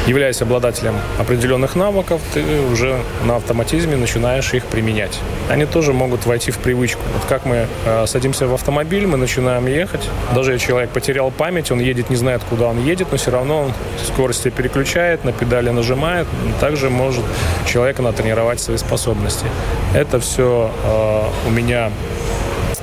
являясь 0.08 0.42
обладателем 0.42 0.96
определенных 1.20 1.76
навыков, 1.76 2.22
ты 2.34 2.44
уже 2.72 3.00
на 3.24 3.36
автоматизме 3.36 3.96
начинаешь 3.98 4.54
их 4.54 4.66
применять. 4.66 5.20
Они 5.50 5.66
тоже 5.66 5.94
могут 5.94 6.26
войти 6.26 6.52
в 6.52 6.58
привычку. 6.58 7.02
Вот 7.14 7.26
как 7.28 7.46
мы 7.46 7.68
э, 7.86 8.08
садимся 8.08 8.48
в 8.48 8.54
автомобиль, 8.54 9.06
мы 9.06 9.18
начинаем 9.18 9.68
ехать. 9.68 10.08
Даже 10.34 10.58
человек 10.58 10.90
потерял 10.90 11.32
память, 11.32 11.72
он 11.72 11.80
едет, 11.80 12.10
не 12.10 12.16
знает, 12.16 12.42
куда 12.50 12.68
он 12.68 12.84
едет, 12.84 13.08
но 13.12 13.18
все 13.18 13.32
равно 13.32 13.64
он 13.64 13.74
скорости 14.06 14.50
переключает, 14.50 15.24
на 15.24 15.32
педали 15.32 15.70
нажимает. 15.70 16.28
Также 16.60 16.90
может 16.90 17.24
человека 17.66 18.02
натренировать 18.02 18.60
свои 18.60 18.78
способности. 18.78 19.46
Это 19.94 20.20
все 20.20 20.72
э, 20.84 21.48
у 21.48 21.52
меня 21.52 21.92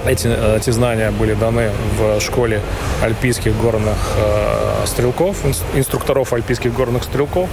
эти, 0.06 0.28
эти 0.56 0.70
знания 0.70 1.10
были 1.10 1.34
даны 1.34 1.70
в 1.98 2.20
школе 2.20 2.60
альпийских 3.02 3.56
горных 3.56 3.96
э, 4.16 4.86
стрелков, 4.86 5.44
инструкторов 5.74 6.32
альпийских 6.32 6.72
горных 6.72 7.04
стрелков. 7.04 7.48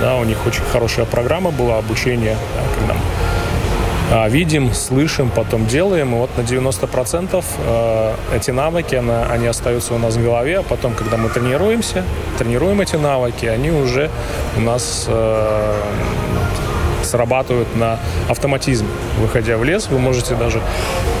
Да, 0.00 0.16
у 0.16 0.24
них 0.24 0.46
очень 0.46 0.64
хорошая 0.64 1.06
программа 1.06 1.50
была 1.50 1.78
обучение, 1.78 2.36
мы 4.10 4.24
э, 4.26 4.30
видим, 4.30 4.72
слышим, 4.72 5.30
потом 5.30 5.66
делаем. 5.66 6.14
И 6.14 6.18
вот 6.18 6.30
на 6.36 6.42
90% 6.42 7.44
э, 7.58 8.14
эти 8.34 8.50
навыки, 8.50 8.94
она, 8.94 9.26
они 9.30 9.46
остаются 9.46 9.94
у 9.94 9.98
нас 9.98 10.16
в 10.16 10.22
голове, 10.22 10.58
а 10.58 10.62
потом, 10.62 10.94
когда 10.94 11.16
мы 11.16 11.28
тренируемся, 11.28 12.04
тренируем 12.38 12.80
эти 12.80 12.96
навыки, 12.96 13.46
они 13.46 13.70
уже 13.70 14.10
у 14.56 14.60
нас 14.60 15.06
э, 15.08 15.82
срабатывают 17.04 17.74
на 17.76 17.98
автоматизме. 18.28 18.88
Выходя 19.20 19.56
в 19.56 19.64
лес, 19.64 19.88
вы 19.88 19.98
можете 19.98 20.34
даже 20.34 20.60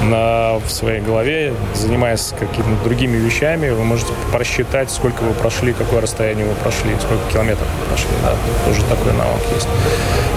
на, 0.02 0.58
в 0.58 0.70
своей 0.70 1.00
голове, 1.00 1.54
занимаясь 1.74 2.32
какими-то 2.38 2.84
другими 2.84 3.16
вещами, 3.16 3.70
вы 3.70 3.84
можете 3.84 4.12
просчитать, 4.32 4.90
сколько 4.90 5.22
вы 5.22 5.34
прошли, 5.34 5.72
какое 5.72 6.00
расстояние 6.00 6.46
вы 6.46 6.54
прошли, 6.54 6.94
сколько 7.00 7.22
километров 7.32 7.66
вы 7.80 7.86
прошли. 7.88 8.10
Да? 8.22 8.34
Тоже 8.66 8.82
такой 8.84 9.12
навык 9.12 9.42
есть. 9.54 9.68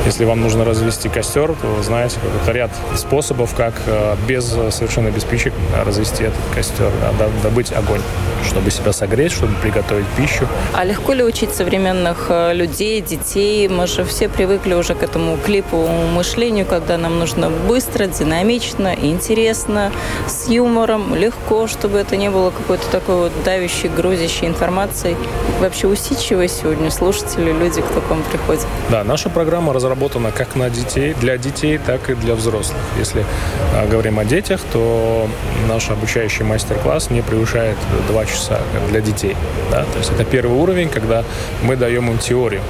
Если 0.08 0.24
вам 0.24 0.40
нужно 0.40 0.64
развести 0.64 1.10
костер, 1.10 1.54
то 1.62 1.68
вы 1.68 1.84
знаете 1.84 2.16
какой-то 2.24 2.54
ряд 2.54 2.72
способов, 2.96 3.54
как 3.54 3.74
э, 3.88 4.16
без 4.26 4.46
совершенно 4.46 5.12
без 5.12 5.24
спичек 5.24 5.52
развести 5.86 6.24
этот 6.24 6.40
костер, 6.56 6.90
да, 7.20 7.28
добыть 7.44 7.74
огонь, 7.74 8.00
чтобы 8.48 8.72
себя 8.72 8.94
согреть, 8.94 9.34
чтобы 9.34 9.54
приготовить 9.62 10.06
пищу. 10.16 10.48
А 10.74 10.86
легко 10.86 11.12
ли 11.12 11.26
учить 11.26 11.54
современных 11.54 12.28
э, 12.30 12.54
людей, 12.54 13.02
детей? 13.02 13.68
Мы 13.68 13.86
же 13.86 14.06
все 14.06 14.30
привыкли 14.30 14.76
уже 14.76 14.96
к 14.96 15.04
этому 15.04 15.36
клиповому 15.36 16.08
мышлению, 16.08 16.66
когда 16.66 16.98
нам 16.98 17.20
нужно 17.20 17.50
быстро, 17.50 18.06
динамично, 18.06 18.96
интересно, 18.96 19.92
с 20.26 20.48
юмором, 20.48 21.16
легко, 21.16 21.68
чтобы 21.68 21.98
это 21.98 22.16
не 22.16 22.30
было 22.30 22.52
какой-то 22.52 22.88
такой 22.92 23.16
вот 23.16 23.34
давящей, 23.44 23.90
грузящей 23.90 24.48
информацией. 24.48 25.18
Вообще 25.60 25.88
усидчивые 25.88 26.48
сегодня 26.48 26.92
слушатели, 26.92 27.52
люди, 27.52 27.82
к 27.82 28.10
вам 28.10 28.24
приходит. 28.24 28.66
Да, 28.90 29.04
наша 29.04 29.30
программа 29.30 29.74
разработана 29.74 29.97
как 30.36 30.56
на 30.56 30.70
детей, 30.70 31.14
для 31.20 31.38
детей, 31.38 31.78
так 31.78 32.10
и 32.10 32.14
для 32.14 32.36
взрослых. 32.36 32.82
Если 33.00 33.26
а, 33.74 33.88
говорим 33.88 34.20
о 34.20 34.26
детях, 34.26 34.62
то 34.72 35.28
наш 35.68 35.90
обучающий 35.90 36.46
мастер-класс 36.46 37.10
не 37.10 37.22
превышает 37.22 37.78
2 38.08 38.26
часа 38.26 38.60
для 38.90 39.02
детей. 39.02 39.36
Да? 39.72 39.84
То 39.84 39.98
есть 39.98 40.12
это 40.12 40.24
первый 40.24 40.58
уровень, 40.58 40.90
когда 40.90 41.24
мы 41.64 41.76
даем 41.76 42.10
им 42.10 42.18
теорию. 42.18 42.62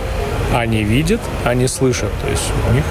Они 0.53 0.83
видят, 0.83 1.21
они 1.45 1.67
слышат. 1.67 2.11
То 2.21 2.29
есть 2.29 2.51
у 2.69 2.73
них 2.73 2.83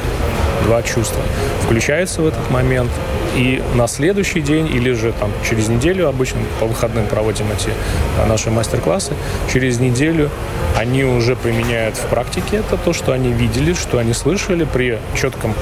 два 0.65 0.83
чувства 0.83 1.23
включаются 1.63 2.23
в 2.23 2.27
этот 2.27 2.51
момент. 2.51 2.91
И 3.37 3.63
на 3.75 3.87
следующий 3.87 4.41
день 4.41 4.67
или 4.67 4.93
же 4.93 5.13
там 5.13 5.31
через 5.49 5.69
неделю, 5.69 6.09
обычно 6.09 6.41
по 6.59 6.67
выходным 6.67 7.07
проводим 7.07 7.47
эти 7.53 7.71
а, 8.19 8.27
наши 8.27 8.51
мастер-классы, 8.51 9.13
через 9.53 9.79
неделю 9.79 10.31
они 10.77 11.05
уже 11.05 11.37
применяют 11.37 11.97
в 11.97 12.07
практике 12.07 12.59
это 12.59 12.77
то, 12.77 12.93
что 12.93 13.13
они 13.13 13.33
видели, 13.33 13.75
что 13.75 13.99
они 13.99 14.15
слышали 14.15 14.65
при 14.65 14.99
четком 15.15 15.55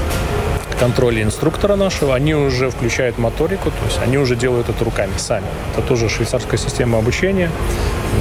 контроле 0.78 1.22
инструктора 1.22 1.76
нашего, 1.76 2.14
они 2.14 2.34
уже 2.34 2.70
включают 2.70 3.18
моторику, 3.18 3.70
то 3.70 3.84
есть 3.86 3.98
они 4.02 4.18
уже 4.18 4.36
делают 4.36 4.68
это 4.68 4.84
руками 4.84 5.12
сами. 5.16 5.46
Это 5.72 5.86
тоже 5.86 6.08
швейцарская 6.08 6.58
система 6.58 6.98
обучения. 6.98 7.50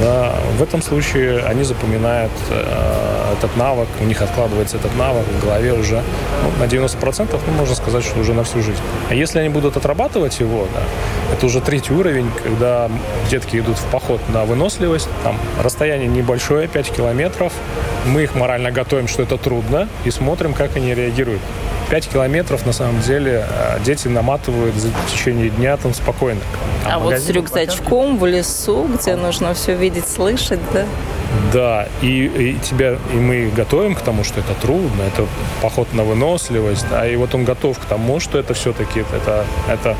Да, 0.01 0.35
в 0.57 0.63
этом 0.63 0.81
случае 0.81 1.43
они 1.45 1.63
запоминают 1.63 2.31
э, 2.49 3.33
этот 3.37 3.55
навык, 3.57 3.87
у 4.01 4.03
них 4.05 4.21
откладывается 4.21 4.77
этот 4.77 4.95
навык 4.95 5.25
в 5.27 5.43
голове 5.43 5.73
уже 5.73 6.01
ну, 6.41 6.65
на 6.65 6.67
90%, 6.67 7.39
ну, 7.47 7.53
можно 7.53 7.75
сказать, 7.75 8.03
что 8.03 8.19
уже 8.19 8.33
на 8.33 8.43
всю 8.43 8.61
жизнь. 8.61 8.81
А 9.09 9.13
если 9.13 9.39
они 9.39 9.49
будут 9.49 9.77
отрабатывать 9.77 10.39
его, 10.39 10.67
да, 10.73 10.81
это 11.33 11.45
уже 11.45 11.61
третий 11.61 11.93
уровень, 11.93 12.29
когда 12.43 12.89
детки 13.29 13.57
идут 13.57 13.77
в 13.77 13.85
поход 13.85 14.21
на 14.29 14.45
выносливость, 14.45 15.09
там 15.23 15.37
расстояние 15.61 16.07
небольшое, 16.07 16.67
5 16.67 16.91
километров, 16.91 17.53
мы 18.05 18.23
их 18.23 18.35
морально 18.35 18.71
готовим, 18.71 19.07
что 19.07 19.23
это 19.23 19.37
трудно, 19.37 19.87
и 20.05 20.11
смотрим, 20.11 20.53
как 20.53 20.75
они 20.75 20.93
реагируют. 20.93 21.41
5 21.93 22.07
километров, 22.07 22.65
на 22.65 22.73
самом 22.73 23.01
деле, 23.01 23.45
э, 23.47 23.79
дети 23.85 24.07
наматывают 24.07 24.73
за 24.73 24.89
течение 25.11 25.51
дня 25.51 25.77
там 25.77 25.93
спокойно. 25.93 26.41
А, 26.87 26.95
а 26.95 26.97
вот 26.97 27.19
с 27.19 27.29
рюкзачком 27.29 28.17
в 28.17 28.25
лесу, 28.25 28.89
где 28.95 29.15
нужно 29.15 29.53
все 29.53 29.75
видеть, 29.75 30.07
слышать, 30.07 30.59
да? 30.73 30.85
Да, 31.53 31.87
и, 32.01 32.25
и 32.25 32.59
тебя, 32.63 32.97
и 33.13 33.15
мы 33.15 33.51
готовим 33.55 33.93
к 33.93 34.01
тому, 34.01 34.23
что 34.23 34.39
это 34.39 34.55
трудно, 34.59 35.03
это 35.03 35.27
поход 35.61 35.93
на 35.93 36.03
выносливость, 36.03 36.87
да, 36.89 37.07
и 37.07 37.15
вот 37.15 37.35
он 37.35 37.45
готов 37.45 37.77
к 37.77 37.85
тому, 37.85 38.19
что 38.19 38.39
это 38.39 38.55
все-таки 38.55 39.01
это, 39.15 39.45
это 39.67 39.95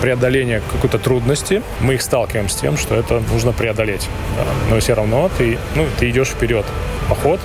преодоление 0.00 0.62
какой-то 0.72 0.98
трудности. 0.98 1.62
Мы 1.80 1.94
их 1.94 2.02
сталкиваем 2.02 2.48
с 2.48 2.54
тем, 2.54 2.76
что 2.76 2.94
это 2.94 3.20
нужно 3.32 3.52
преодолеть. 3.52 4.08
Да. 4.36 4.44
Но 4.70 4.80
все 4.80 4.94
равно 4.94 5.30
ты, 5.36 5.58
ну, 5.74 5.86
ты 5.98 6.10
идешь 6.10 6.28
вперед. 6.28 6.64
Поход 7.08 7.40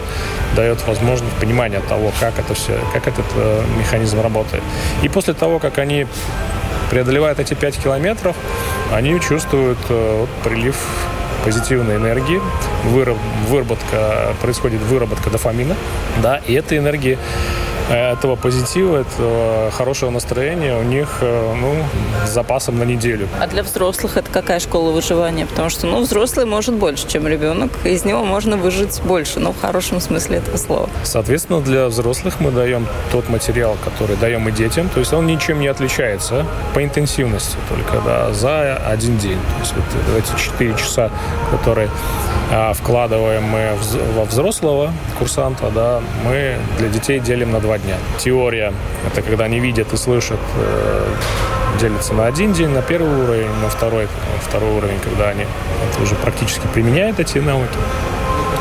дает 0.56 0.86
возможность 0.88 1.36
понимания 1.36 1.82
того, 1.88 2.12
как 2.20 2.40
это 2.40 2.54
все, 2.54 2.78
как 2.94 3.08
этот 3.08 3.26
э, 3.36 3.64
механизм 3.78 4.22
работает. 4.22 4.64
И 5.04 5.10
после 5.10 5.34
того, 5.34 5.60
как 5.60 5.78
они 5.78 6.08
преодолевают 6.90 7.40
эти 7.40 7.54
5 7.54 7.78
километров, 7.78 8.36
они 8.92 9.20
чувствуют 9.20 9.80
э, 9.90 10.18
вот, 10.20 10.30
прилив 10.44 10.76
позитивной 11.44 11.96
энергии, 11.96 12.40
выработка, 13.48 14.36
происходит 14.42 14.82
выработка 14.82 15.30
дофамина, 15.30 15.76
да, 16.22 16.40
и 16.46 16.54
этой 16.54 16.78
энергии 16.78 17.18
этого 17.96 18.36
позитива, 18.36 18.98
этого 18.98 19.72
хорошего 19.72 20.10
настроения 20.10 20.78
у 20.78 20.84
них 20.84 21.18
э, 21.22 21.56
ну, 21.60 21.76
с 22.26 22.30
запасом 22.30 22.80
на 22.80 22.84
неделю. 22.84 23.28
А 23.40 23.48
для 23.48 23.64
взрослых 23.64 24.18
это 24.18 24.30
какая 24.32 24.60
школа 24.60 24.92
выживания? 24.92 25.46
Потому 25.46 25.70
что 25.70 25.88
ну, 25.88 26.02
взрослый 26.02 26.46
может 26.46 26.76
больше, 26.76 27.08
чем 27.08 27.28
ребенок. 27.28 27.72
Из 27.84 28.06
него 28.06 28.24
можно 28.24 28.58
выжить 28.58 29.02
больше, 29.04 29.40
но 29.40 29.52
в 29.52 29.60
хорошем 29.60 30.00
смысле 30.00 30.38
этого 30.38 30.58
слова. 30.58 30.90
Соответственно, 31.04 31.62
для 31.62 31.88
взрослых 31.88 32.40
мы 32.40 32.52
даем 32.52 32.88
тот 33.12 33.30
материал, 33.30 33.76
который 33.84 34.16
даем 34.16 34.48
и 34.48 34.52
детям. 34.52 34.90
То 34.90 35.00
есть 35.00 35.14
он 35.14 35.28
ничем 35.28 35.60
не 35.60 35.68
отличается 35.68 36.46
по 36.74 36.84
интенсивности 36.84 37.58
только 37.70 38.02
да, 38.06 38.34
за 38.34 38.78
один 38.78 39.18
день. 39.18 39.38
То 39.38 39.60
есть 39.60 39.74
вот 39.76 40.18
эти 40.18 40.44
4 40.44 40.76
часа, 40.76 41.12
которые 41.52 41.90
а, 42.52 42.74
вкладываем 42.74 43.44
мы 43.44 43.72
во 44.16 44.26
взрослого 44.26 44.92
курсанта, 45.18 45.70
да, 45.74 46.02
мы 46.26 46.58
для 46.78 46.90
детей 46.90 47.20
делим 47.20 47.52
на 47.52 47.60
два 47.60 47.78
дня. 47.84 47.98
Теория– 48.18 48.74
это 49.08 49.22
когда 49.22 49.46
они 49.46 49.60
видят 49.60 49.94
и 49.94 49.98
слышат, 49.98 50.40
э, 50.56 51.16
делится 51.80 52.14
на 52.14 52.26
один 52.28 52.54
день, 52.54 52.70
на 52.70 52.82
первый 52.82 53.24
уровень, 53.24 53.50
на 53.62 53.70
второй, 53.70 54.08
второй 54.42 54.72
уровень, 54.78 55.00
когда 55.00 55.30
они 55.30 55.46
это 55.90 56.04
уже 56.04 56.16
практически 56.16 56.68
применяют 56.74 57.20
эти 57.20 57.40
навыки 57.40 57.78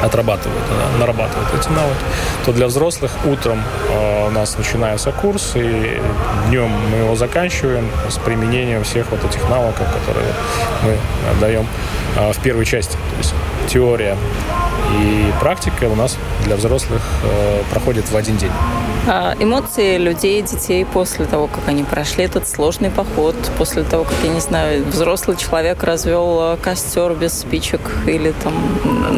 отрабатывают, 0.02 0.62
да, 0.70 0.98
нарабатывают 0.98 1.48
эти 1.58 1.68
навыки, 1.68 2.00
то 2.44 2.52
для 2.52 2.66
взрослых 2.66 3.12
утром 3.26 3.62
э, 3.88 4.28
у 4.28 4.30
нас 4.30 4.56
начинается 4.56 5.12
курс, 5.12 5.52
и 5.54 6.00
днем 6.48 6.70
мы 6.90 6.98
его 6.98 7.16
заканчиваем 7.16 7.88
с 8.08 8.16
применением 8.18 8.84
всех 8.84 9.10
вот 9.10 9.22
этих 9.24 9.48
навыков, 9.48 9.86
которые 9.92 10.32
мы 10.82 10.96
даем 11.40 11.66
э, 12.16 12.32
в 12.32 12.38
первой 12.38 12.64
части. 12.64 12.92
То 12.92 13.18
есть 13.18 13.34
теория 13.68 14.16
и 14.98 15.32
практика 15.40 15.84
у 15.84 15.94
нас 15.94 16.16
для 16.44 16.56
взрослых 16.56 17.02
э, 17.22 17.62
проходит 17.70 18.10
в 18.10 18.16
один 18.16 18.36
день. 18.36 18.52
А 19.06 19.34
эмоции 19.38 19.96
людей, 19.96 20.42
детей 20.42 20.84
после 20.84 21.24
того, 21.24 21.46
как 21.46 21.66
они 21.68 21.84
прошли 21.84 22.24
этот 22.24 22.46
сложный 22.46 22.90
поход, 22.90 23.34
после 23.56 23.82
того, 23.82 24.04
как, 24.04 24.14
я 24.22 24.28
не 24.30 24.40
знаю, 24.40 24.84
взрослый 24.84 25.36
человек 25.36 25.82
развел 25.82 26.54
э, 26.54 26.56
костер 26.58 27.14
без 27.14 27.40
спичек 27.40 27.80
или 28.06 28.32
там 28.42 28.54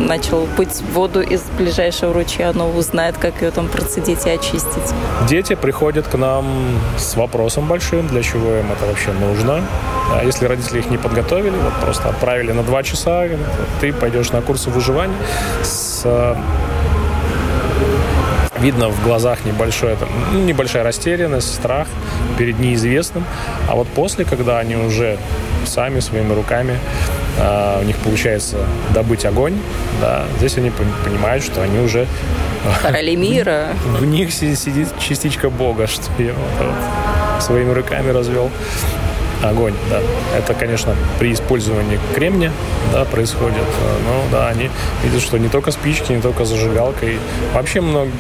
начал 0.07 0.47
пыть 0.57 0.83
воду 0.93 1.21
из 1.21 1.43
ближайшего 1.59 2.13
ручья, 2.15 2.53
но 2.55 2.71
узнает, 2.71 3.17
как 3.19 3.43
ее 3.43 3.51
там 3.51 3.69
процедить 3.69 4.25
и 4.27 4.31
очистить. 4.31 4.95
Дети 5.29 5.55
приходят 5.55 6.07
к 6.07 6.15
нам 6.17 6.47
с 6.97 7.17
вопросом 7.17 7.67
большим, 7.67 8.07
для 8.07 8.23
чего 8.23 8.55
им 8.55 8.71
это 8.73 8.87
вообще 8.87 9.13
нужно. 9.13 9.63
А 10.15 10.25
если 10.25 10.47
родители 10.47 10.79
их 10.79 10.91
не 10.91 10.99
подготовили, 10.99 11.57
вот 11.57 11.73
просто 11.81 12.09
отправили 12.09 12.53
на 12.53 12.63
два 12.63 12.83
часа, 12.83 13.25
ты 13.81 13.93
пойдешь 13.93 14.31
на 14.31 14.43
курсы 14.43 14.71
выживания 14.71 15.17
с 15.63 16.03
э, 16.05 16.35
видно 18.63 18.89
в 18.89 19.03
глазах 19.03 19.45
небольшое, 19.45 19.97
ну, 20.33 20.41
небольшая 20.41 20.85
растерянность, 20.85 21.53
страх 21.53 21.89
перед 22.39 22.59
неизвестным. 22.59 23.25
А 23.69 23.75
вот 23.75 23.89
после, 23.89 24.25
когда 24.25 24.59
они 24.59 24.77
уже 24.77 25.19
сами 25.67 26.01
своими 26.01 26.33
руками 26.33 26.79
Uh, 27.39 27.81
у 27.81 27.85
них 27.85 27.97
получается 27.97 28.59
добыть 28.93 29.25
огонь, 29.25 29.59
да, 30.03 30.27
здесь 30.37 30.59
они 30.59 30.71
понимают, 31.03 31.43
что 31.43 31.63
они 31.63 31.79
уже 31.79 32.07
короли 32.83 33.17
мира. 33.17 33.69
В, 33.87 34.05
них 34.05 34.31
сидит 34.35 34.89
частичка 34.99 35.49
Бога, 35.49 35.87
что 35.87 36.03
я 36.19 36.35
вот, 36.35 37.43
своими 37.43 37.73
руками 37.73 38.11
развел 38.11 38.51
огонь, 39.43 39.75
да. 39.91 40.01
Это, 40.37 40.55
конечно, 40.55 40.95
при 41.19 41.33
использовании 41.33 41.99
кремния, 42.15 42.53
да, 42.93 43.05
происходит. 43.05 43.57
Но, 44.05 44.25
да, 44.31 44.49
они 44.49 44.71
видят, 45.05 45.23
что 45.23 45.39
не 45.39 45.49
только 45.49 45.71
спички, 45.71 46.13
не 46.13 46.21
только 46.21 46.45
зажигалка. 46.45 47.07
И 47.07 47.17
вообще 47.53 47.81
многие, 47.81 48.13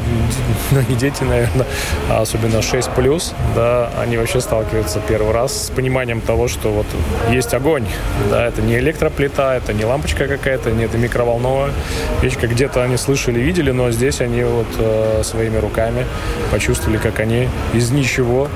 многие 0.70 0.94
дети, 0.94 1.22
наверное, 1.22 1.66
особенно 2.10 2.58
6+, 2.58 3.32
да, 3.54 3.90
они 4.00 4.16
вообще 4.16 4.40
сталкиваются 4.40 5.00
первый 5.08 5.32
раз 5.32 5.66
с 5.66 5.70
пониманием 5.70 6.20
того, 6.20 6.48
что 6.48 6.70
вот 6.70 6.86
есть 7.30 7.54
огонь, 7.54 7.86
да, 8.30 8.46
это 8.46 8.62
не 8.62 8.78
электроплита, 8.78 9.54
это 9.54 9.72
не 9.72 9.84
лампочка 9.84 10.26
какая-то, 10.26 10.70
не 10.70 10.84
это 10.84 10.98
микроволновая 10.98 11.72
печка. 12.20 12.46
Где-то 12.46 12.82
они 12.82 12.96
слышали, 12.96 13.40
видели, 13.40 13.70
но 13.70 13.90
здесь 13.90 14.20
они 14.20 14.42
вот 14.42 14.66
э, 14.78 15.22
своими 15.24 15.58
руками 15.58 16.06
почувствовали, 16.50 16.98
как 16.98 17.20
они 17.20 17.48
из 17.72 17.90
ничего 17.90 18.48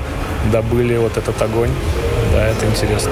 добыли 0.51 0.97
вот 0.97 1.17
этот 1.17 1.41
огонь 1.41 1.69
да, 2.37 2.47
это 2.47 2.65
интересно. 2.65 3.11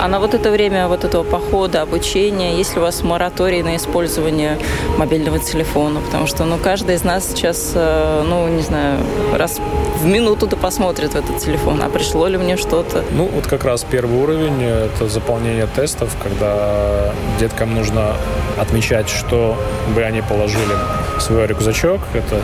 А 0.00 0.08
на 0.08 0.20
вот 0.20 0.34
это 0.34 0.50
время 0.50 0.88
вот 0.88 1.04
этого 1.04 1.24
похода, 1.24 1.82
обучения, 1.82 2.56
есть 2.56 2.74
ли 2.74 2.80
у 2.80 2.82
вас 2.82 3.02
мораторий 3.02 3.62
на 3.62 3.76
использование 3.76 4.58
мобильного 4.98 5.38
телефона? 5.38 6.00
Потому 6.00 6.26
что, 6.26 6.44
ну, 6.44 6.58
каждый 6.58 6.94
из 6.94 7.04
нас 7.04 7.28
сейчас, 7.28 7.72
э, 7.74 8.22
ну, 8.24 8.48
не 8.48 8.62
знаю, 8.62 8.98
раз 9.36 9.60
в 10.00 10.06
минуту-то 10.06 10.56
посмотрит 10.56 11.14
в 11.14 11.16
этот 11.16 11.38
телефон, 11.38 11.82
а 11.82 11.88
пришло 11.88 12.28
ли 12.28 12.38
мне 12.38 12.56
что-то? 12.56 13.04
Ну, 13.10 13.26
вот 13.26 13.46
как 13.46 13.64
раз 13.64 13.84
первый 13.84 14.22
уровень– 14.22 14.62
это 14.62 15.08
заполнение 15.08 15.66
тестов, 15.66 16.16
когда 16.22 17.12
деткам 17.40 17.74
нужно 17.74 18.14
отмечать, 18.58 19.08
что 19.08 19.56
бы 19.94 20.02
они 20.02 20.22
положили 20.22 20.76
в 21.16 21.20
свой 21.20 21.46
рюкзачок. 21.46 22.00
Это 22.14 22.40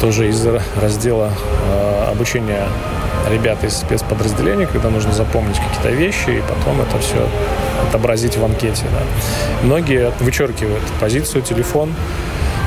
тоже 0.00 0.28
из 0.28 0.46
раздела 0.80 1.30
э, 1.70 2.01
обучения 2.12 2.66
ребят 3.30 3.64
из 3.64 3.76
спецподразделений, 3.76 4.66
когда 4.66 4.90
нужно 4.90 5.12
запомнить 5.12 5.58
какие-то 5.58 5.90
вещи 5.90 6.30
и 6.30 6.42
потом 6.42 6.80
это 6.80 6.98
все 6.98 7.26
отобразить 7.88 8.36
в 8.36 8.44
анкете. 8.44 8.84
Да. 8.90 9.66
Многие 9.66 10.10
вычеркивают 10.20 10.82
позицию, 11.00 11.42
телефон. 11.42 11.94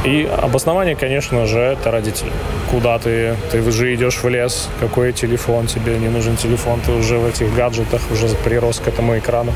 И 0.03 0.29
обоснование, 0.38 0.95
конечно 0.95 1.47
же, 1.47 1.60
это 1.60 1.89
родители. 1.89 2.31
Куда 2.69 2.99
ты? 2.99 3.36
Ты 3.51 3.62
уже 3.62 3.95
идешь 3.95 4.21
в 4.21 4.29
лес. 4.29 4.69
Какой 4.79 5.13
телефон? 5.13 5.65
Тебе 5.65 5.97
не 5.97 6.10
нужен 6.10 6.38
телефон. 6.38 6.79
Ты 6.86 6.91
уже 6.91 7.17
в 7.17 7.25
этих 7.25 7.53
гаджетах 7.55 8.01
уже 8.12 8.27
прирос 8.43 8.79
к 8.79 8.88
этому 8.88 9.17
экрану. 9.17 9.51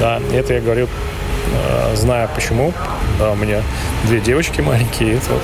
Да, 0.00 0.20
это 0.32 0.54
я 0.54 0.60
говорю, 0.60 0.88
э, 0.88 1.94
зная 1.94 2.28
почему. 2.34 2.72
Да, 3.20 3.30
у 3.30 3.36
меня 3.36 3.62
две 4.08 4.18
девочки 4.20 4.60
маленькие. 4.60 5.14
Это 5.14 5.32
вот 5.32 5.42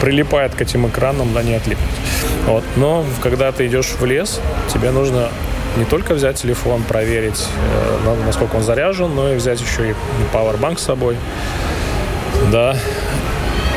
прилипает 0.00 0.54
к 0.54 0.62
этим 0.62 0.86
экранам, 0.86 1.34
да, 1.34 1.42
не 1.42 1.54
отлипнуть. 1.54 1.90
Вот. 2.46 2.64
Но 2.76 3.04
когда 3.22 3.52
ты 3.52 3.66
идешь 3.66 3.92
в 3.98 4.04
лес, 4.04 4.40
тебе 4.72 4.90
нужно 4.90 5.28
не 5.76 5.84
только 5.84 6.14
взять 6.14 6.40
телефон, 6.40 6.82
проверить, 6.82 7.46
э, 8.04 8.14
насколько 8.24 8.56
он 8.56 8.62
заряжен, 8.62 9.14
но 9.14 9.32
и 9.32 9.36
взять 9.36 9.60
еще 9.60 9.90
и 9.90 9.94
пауэрбанк 10.32 10.78
с 10.78 10.84
собой. 10.84 11.16
Да, 12.50 12.76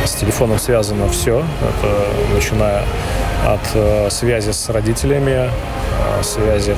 с 0.05 0.13
телефоном 0.13 0.59
связано 0.59 1.09
все. 1.09 1.43
Это 1.61 2.33
начиная 2.33 2.83
от 3.45 3.59
э, 3.73 4.09
связи 4.09 4.51
с 4.51 4.69
родителями, 4.69 5.49
э, 5.49 6.23
связи 6.23 6.75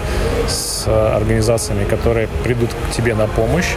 с 0.48 0.88
организациями, 0.88 1.86
которые 1.86 2.28
придут 2.44 2.70
к 2.72 2.96
тебе 2.96 3.14
на 3.14 3.28
помощь, 3.28 3.76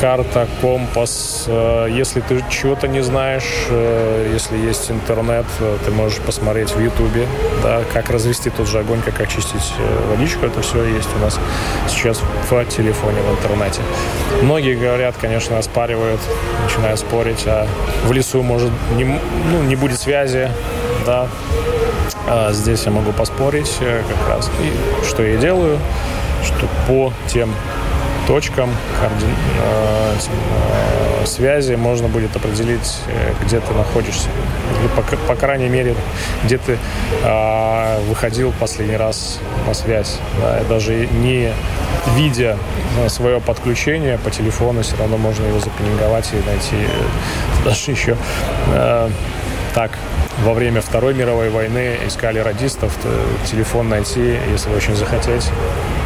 карта, 0.00 0.46
компас. 0.60 1.44
Э, 1.48 1.88
если 1.90 2.20
ты 2.20 2.44
чего-то 2.50 2.86
не 2.86 3.02
знаешь, 3.02 3.66
э, 3.68 4.30
если 4.32 4.56
есть 4.56 4.90
интернет, 4.90 5.46
э, 5.60 5.76
ты 5.84 5.90
можешь 5.90 6.18
посмотреть 6.20 6.70
в 6.70 6.80
Ютубе, 6.80 7.26
да, 7.62 7.82
как 7.92 8.10
развести 8.10 8.50
тот 8.50 8.68
же 8.68 8.78
огонь, 8.78 9.00
как 9.02 9.20
очистить 9.20 9.72
водичку. 10.08 10.46
Это 10.46 10.62
все 10.62 10.84
есть 10.84 11.08
у 11.16 11.18
нас 11.18 11.38
сейчас 11.88 12.20
в 12.48 12.64
телефоне, 12.66 13.20
в 13.22 13.32
интернете. 13.32 13.80
Многие 14.42 14.76
говорят, 14.76 15.16
конечно, 15.20 15.58
оспаривают, 15.58 16.20
начинают 16.62 17.00
спорить, 17.00 17.44
а 17.46 17.66
в 18.04 18.12
лесу 18.12 18.42
может 18.42 18.70
не, 18.96 19.04
ну, 19.04 19.62
не 19.62 19.74
будет 19.74 19.98
связи, 19.98 20.48
да. 21.06 21.26
А 22.28 22.52
здесь 22.52 22.84
я 22.84 22.92
могу 22.92 23.12
поспорить 23.12 23.72
как 23.80 24.28
раз, 24.28 24.50
и 24.60 25.06
что 25.06 25.22
я 25.24 25.36
делаю, 25.38 25.78
что 26.44 26.66
по 26.86 27.12
тем 27.26 27.52
точкам 28.28 28.70
координ... 29.00 29.34
Э, 29.62 30.14
э, 31.22 31.26
связи 31.26 31.74
можно 31.74 32.08
будет 32.08 32.36
определить, 32.36 33.00
э, 33.06 33.32
где 33.42 33.58
ты 33.58 33.72
находишься. 33.72 34.28
Или, 34.78 34.88
по, 34.88 35.02
по 35.26 35.34
крайней 35.34 35.68
мере, 35.68 35.94
где 36.44 36.58
ты 36.58 36.78
выходил 38.08 38.52
последний 38.60 38.96
раз 38.96 39.40
на 39.66 39.74
связь. 39.74 40.18
Да, 40.40 40.60
даже 40.68 41.06
не 41.06 41.52
видя 42.14 42.56
свое 43.08 43.40
подключение 43.40 44.18
по 44.18 44.30
телефону, 44.30 44.82
все 44.82 44.96
равно 44.96 45.16
можно 45.16 45.44
его 45.46 45.58
запининговать 45.58 46.30
и 46.32 46.36
найти 46.48 46.76
даже 47.64 47.90
еще 47.90 48.16
так 49.78 49.92
во 50.42 50.54
время 50.54 50.80
Второй 50.80 51.14
мировой 51.14 51.50
войны 51.50 51.98
искали 52.04 52.40
радистов, 52.40 52.92
телефон 53.48 53.88
найти, 53.88 54.36
если 54.50 54.74
очень 54.74 54.96
захотеть, 54.96 55.48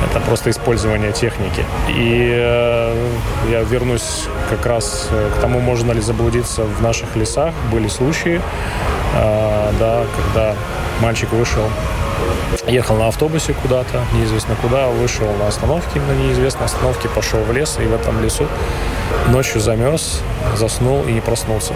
это 0.04 0.20
просто 0.20 0.50
использование 0.50 1.10
техники. 1.12 1.64
И 1.88 2.34
э, 2.34 3.08
я 3.50 3.60
вернусь 3.62 4.26
как 4.50 4.66
раз 4.66 5.08
к 5.10 5.40
тому, 5.40 5.60
можно 5.60 5.92
ли 5.92 6.02
заблудиться 6.02 6.64
в 6.64 6.82
наших 6.82 7.16
лесах. 7.16 7.54
Были 7.72 7.88
случаи, 7.88 8.42
э, 9.14 9.72
да, 9.80 10.04
когда 10.16 10.54
мальчик 11.00 11.32
вышел 11.32 11.64
ехал 12.66 12.96
на 12.96 13.08
автобусе 13.08 13.54
куда-то, 13.54 14.04
неизвестно 14.14 14.56
куда, 14.60 14.88
вышел 14.88 15.26
на 15.38 15.48
остановке, 15.48 16.00
на 16.00 16.12
неизвестной 16.12 16.66
остановке, 16.66 17.08
пошел 17.08 17.40
в 17.40 17.52
лес, 17.52 17.78
и 17.80 17.84
в 17.84 17.94
этом 17.94 18.22
лесу 18.22 18.46
ночью 19.28 19.60
замерз, 19.60 20.20
заснул 20.56 21.04
и 21.04 21.12
не 21.12 21.20
проснулся. 21.20 21.74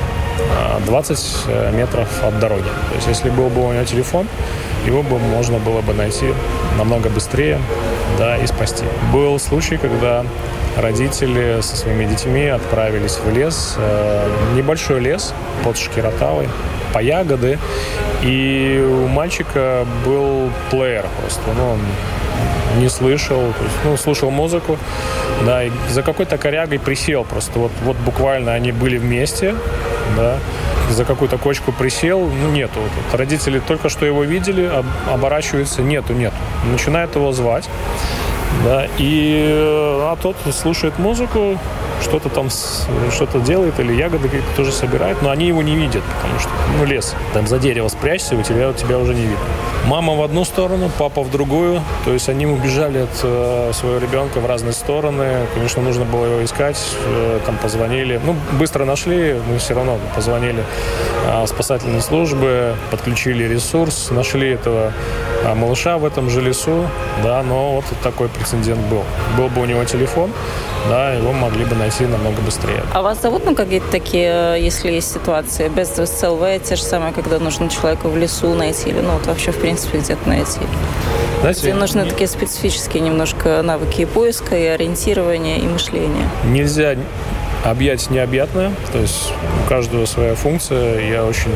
20 0.87 1.37
э, 1.49 1.73
метров 1.73 2.09
от 2.23 2.39
дороги. 2.39 2.69
То 2.91 2.95
есть 2.97 3.09
если 3.09 3.31
был 3.31 3.49
бы 3.49 3.67
у 3.67 3.73
него 3.73 3.85
телефон, 3.85 4.27
его 4.87 5.03
бы 5.03 5.19
можно 5.19 5.59
было 5.59 5.81
бы 5.81 5.95
найти 5.95 6.33
намного 6.79 7.09
быстрее 7.09 7.59
да, 8.19 8.37
и 8.37 8.47
спасти. 8.47 8.85
Был 9.13 9.39
случай, 9.39 9.77
когда 9.77 10.25
родители 10.77 11.61
со 11.61 11.77
своими 11.77 12.05
детьми 12.05 12.47
отправились 12.47 13.19
в 13.19 13.33
лес, 13.33 13.75
э, 13.79 14.29
небольшой 14.55 15.01
лес 15.01 15.33
под 15.65 15.79
Шкиротавой, 15.79 16.49
по 16.93 16.99
ягоды, 16.99 17.59
и 18.23 18.85
у 18.87 19.09
мальчика 19.09 19.87
был 20.05 20.51
плеер 20.71 21.05
просто, 21.21 21.43
ну, 21.57 21.73
он 21.73 21.81
не 22.79 22.89
слышал, 22.89 23.41
то 23.41 23.65
есть, 23.65 23.77
ну, 23.85 23.97
слушал 23.97 24.31
музыку, 24.31 24.79
да, 25.45 25.65
и 25.65 25.71
за 25.91 26.03
какой-то 26.03 26.39
корягой 26.39 26.79
присел 26.79 27.25
просто, 27.25 27.59
вот, 27.59 27.73
вот 27.85 27.97
буквально 27.97 28.53
они 28.53 28.73
были 28.73 28.99
вместе, 28.99 29.55
да, 30.17 30.39
за 30.91 31.05
какую-то 31.05 31.39
кочку 31.39 31.73
присел, 31.73 32.21
ну, 32.21 32.51
нету. 32.51 32.81
Вот, 32.81 33.19
родители 33.19 33.59
только 33.59 33.89
что 33.89 34.07
его 34.07 34.25
видели, 34.25 34.71
оборачиваются, 35.13 35.83
нету, 35.83 36.13
нету. 36.13 36.37
Начинает 36.71 37.15
его 37.17 37.33
звать, 37.33 37.69
да, 38.65 38.87
и, 38.99 39.51
а 40.03 40.17
тот 40.21 40.37
слушает 40.53 40.99
музыку, 40.99 41.59
что-то 42.03 42.29
там 42.29 42.49
что-то 43.11 43.41
делает 43.41 43.79
или 43.81 43.93
ягоды 43.93 44.29
тоже 44.57 44.73
собирает, 44.73 45.23
но 45.23 45.31
они 45.31 45.47
его 45.47 45.63
не 45.63 45.75
видят, 45.75 46.03
потому 46.05 46.39
что, 46.39 46.51
ну, 46.79 46.85
лес. 46.85 47.15
Там 47.33 47.47
за 47.47 47.59
дерево 47.59 47.89
спрячься, 47.89 48.37
у 48.37 48.43
тебя, 48.43 48.71
у 48.71 48.73
тебя 48.73 48.99
уже 48.99 49.15
не 49.15 49.23
видно. 49.23 49.39
Мама 49.87 50.15
в 50.15 50.23
одну 50.23 50.45
сторону, 50.45 50.91
папа 50.99 51.23
в 51.23 51.31
другую. 51.31 51.81
То 52.05 52.13
есть 52.13 52.29
они 52.29 52.45
убежали 52.45 52.99
от 52.99 53.21
э, 53.23 53.71
своего 53.73 53.99
ребенка 53.99 54.41
в 54.41 54.47
разные 54.47 54.73
стороны. 54.73 55.47
Конечно, 55.55 55.81
нужно 55.81 56.05
было 56.05 56.25
его 56.25 56.45
искать. 56.45 56.79
Э, 57.05 57.39
там 57.47 57.57
позвонили. 57.57 58.21
Ну, 58.25 58.35
быстро 58.59 58.85
нашли, 58.85 59.37
но 59.49 59.59
все 59.59 59.75
равно 59.75 59.99
позвонили 60.15 60.65
э, 61.27 61.47
спасательные 61.47 62.01
службы, 62.01 62.75
подключили 62.91 63.45
ресурс, 63.45 64.11
нашли 64.11 64.51
этого 64.51 64.93
малыша 65.55 65.99
в 65.99 66.05
этом 66.05 66.31
же 66.31 66.41
лесу. 66.41 66.85
Да, 67.23 67.43
но 67.43 67.77
вот 67.77 67.85
такой 68.03 68.29
прецедент 68.29 68.81
был. 68.87 69.03
Был 69.37 69.49
бы 69.49 69.63
у 69.63 69.65
него 69.65 69.85
телефон, 69.85 70.31
да, 70.89 71.13
его 71.13 71.33
могли 71.33 71.65
бы 71.65 71.75
найти 71.75 72.05
намного 72.07 72.41
быстрее. 72.43 72.83
А 72.93 73.03
вас 73.03 73.21
зовут 73.23 73.45
на 73.45 73.55
какие-то 73.55 73.91
такие, 73.91 74.57
если 74.61 74.91
есть 74.91 75.13
ситуации, 75.13 75.69
без 75.69 75.89
СЛВ, 75.89 76.63
те 76.63 76.77
же 76.77 76.83
самые, 76.83 77.13
когда 77.13 77.39
нужно 77.39 77.69
человека 77.69 78.09
в 78.09 78.17
лесу 78.17 78.55
найти, 78.55 78.91
или 78.91 79.01
ну 79.01 79.13
вот 79.13 79.27
вообще, 79.27 79.53
в 79.53 79.59
принципе, 79.59 79.99
где-то 79.99 80.29
найти? 80.29 80.61
Знаете, 81.41 81.61
Где 81.61 81.75
нужны 81.75 82.01
не... 82.01 82.11
такие 82.11 82.29
специфические 82.29 83.03
немножко 83.03 83.63
навыки 83.63 84.03
и 84.03 84.05
поиска, 84.05 84.57
и 84.57 84.65
ориентирования, 84.65 85.59
и 85.59 85.67
мышления. 85.67 86.29
Нельзя 86.45 86.95
объять 87.71 88.11
необъятное, 88.11 88.73
то 88.93 88.99
есть 88.99 89.33
у 89.65 89.69
каждого 89.69 90.07
своя 90.07 90.35
функция. 90.35 91.01
Я 91.09 91.25
очень 91.25 91.51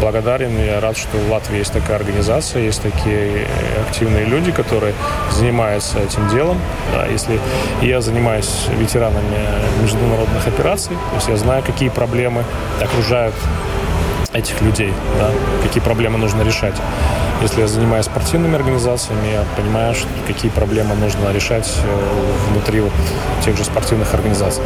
благодарен, 0.00 0.58
я 0.58 0.80
рад, 0.80 0.96
что 0.96 1.16
в 1.16 1.30
Латвии 1.30 1.58
есть 1.58 1.72
такая 1.72 1.96
организация, 1.96 2.62
есть 2.62 2.82
такие 2.82 3.46
активные 3.88 4.24
люди, 4.24 4.52
которые 4.52 4.94
занимаются 5.32 5.98
этим 5.98 6.28
делом. 6.28 6.58
Да, 6.92 7.06
если 7.06 7.40
я 7.82 8.00
занимаюсь 8.00 8.66
ветеранами 8.78 9.38
международных 9.82 10.46
операций, 10.46 10.96
то 11.10 11.16
есть 11.16 11.28
я 11.28 11.36
знаю, 11.36 11.62
какие 11.64 11.88
проблемы 11.88 12.44
окружают 12.80 13.34
этих 14.32 14.60
людей, 14.60 14.92
да, 15.18 15.30
какие 15.62 15.82
проблемы 15.82 16.18
нужно 16.18 16.42
решать. 16.42 16.74
Если 17.42 17.60
я 17.60 17.66
занимаюсь 17.66 18.06
спортивными 18.06 18.54
организациями, 18.54 19.26
я 19.28 19.44
понимаю, 19.56 19.94
что, 19.94 20.08
какие 20.26 20.50
проблемы 20.50 20.94
нужно 20.94 21.30
решать 21.32 21.70
э, 21.84 22.50
внутри 22.50 22.80
вот 22.80 22.92
тех 23.44 23.56
же 23.56 23.64
спортивных 23.64 24.14
организаций. 24.14 24.62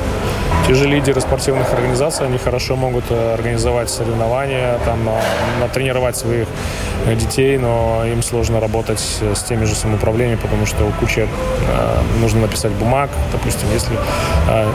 Те 0.67 0.75
же 0.75 0.87
лидеры 0.87 1.21
спортивных 1.21 1.73
организаций, 1.73 2.27
они 2.27 2.39
хорошо 2.39 2.77
могут 2.77 3.05
э, 3.11 3.35
организовать 3.35 3.91
соревнования, 3.91 4.79
там, 4.85 5.01
натренировать 5.61 6.17
своих 6.17 6.47
э, 7.00 7.00
детей, 7.07 7.59
но 7.59 8.05
им 8.05 8.23
сложно 8.23 8.61
работать 8.61 9.01
с 9.01 9.43
теми 9.43 9.65
же 9.65 9.75
самоуправлениями, 9.75 10.39
потому 10.41 10.67
что 10.67 10.91
куча 11.01 11.23
э, 11.23 12.01
нужно 12.21 12.41
написать 12.43 12.73
бумаг. 12.73 13.11
Допустим, 13.33 13.69
если 13.73 13.97
э, 14.49 14.73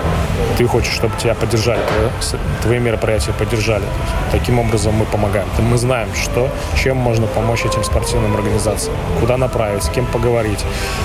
ты 0.57 0.65
хочешь, 0.67 0.93
чтобы 0.93 1.15
тебя 1.17 1.33
поддержали, 1.35 1.81
твои, 1.87 2.39
твои 2.61 2.79
мероприятия 2.79 3.33
поддержали. 3.33 3.85
Таким 4.31 4.59
образом 4.59 4.93
мы 4.93 5.05
помогаем. 5.05 5.47
Мы 5.59 5.77
знаем, 5.77 6.09
что, 6.15 6.49
чем 6.81 6.97
можно 6.97 7.27
помочь 7.27 7.65
этим 7.65 7.83
спортивным 7.83 8.35
организациям, 8.35 8.95
куда 9.19 9.37
направить, 9.37 9.83
с 9.83 9.89
кем 9.89 10.05
поговорить. 10.05 10.63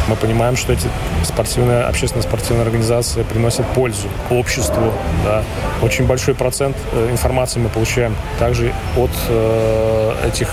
Мы 0.08 0.16
понимаем, 0.16 0.56
что 0.56 0.72
эти 0.72 0.88
спортивные, 1.24 1.82
общественно-спортивные 1.82 2.62
организации 2.62 3.22
приносят 3.22 3.66
пользу 3.68 4.08
обществу. 4.30 4.92
Да. 5.24 5.42
Очень 5.82 6.06
большой 6.06 6.34
процент 6.34 6.76
э, 6.92 7.10
информации 7.10 7.60
мы 7.60 7.68
получаем 7.68 8.14
также 8.38 8.72
от 8.96 9.10
э, 9.28 10.28
этих 10.28 10.48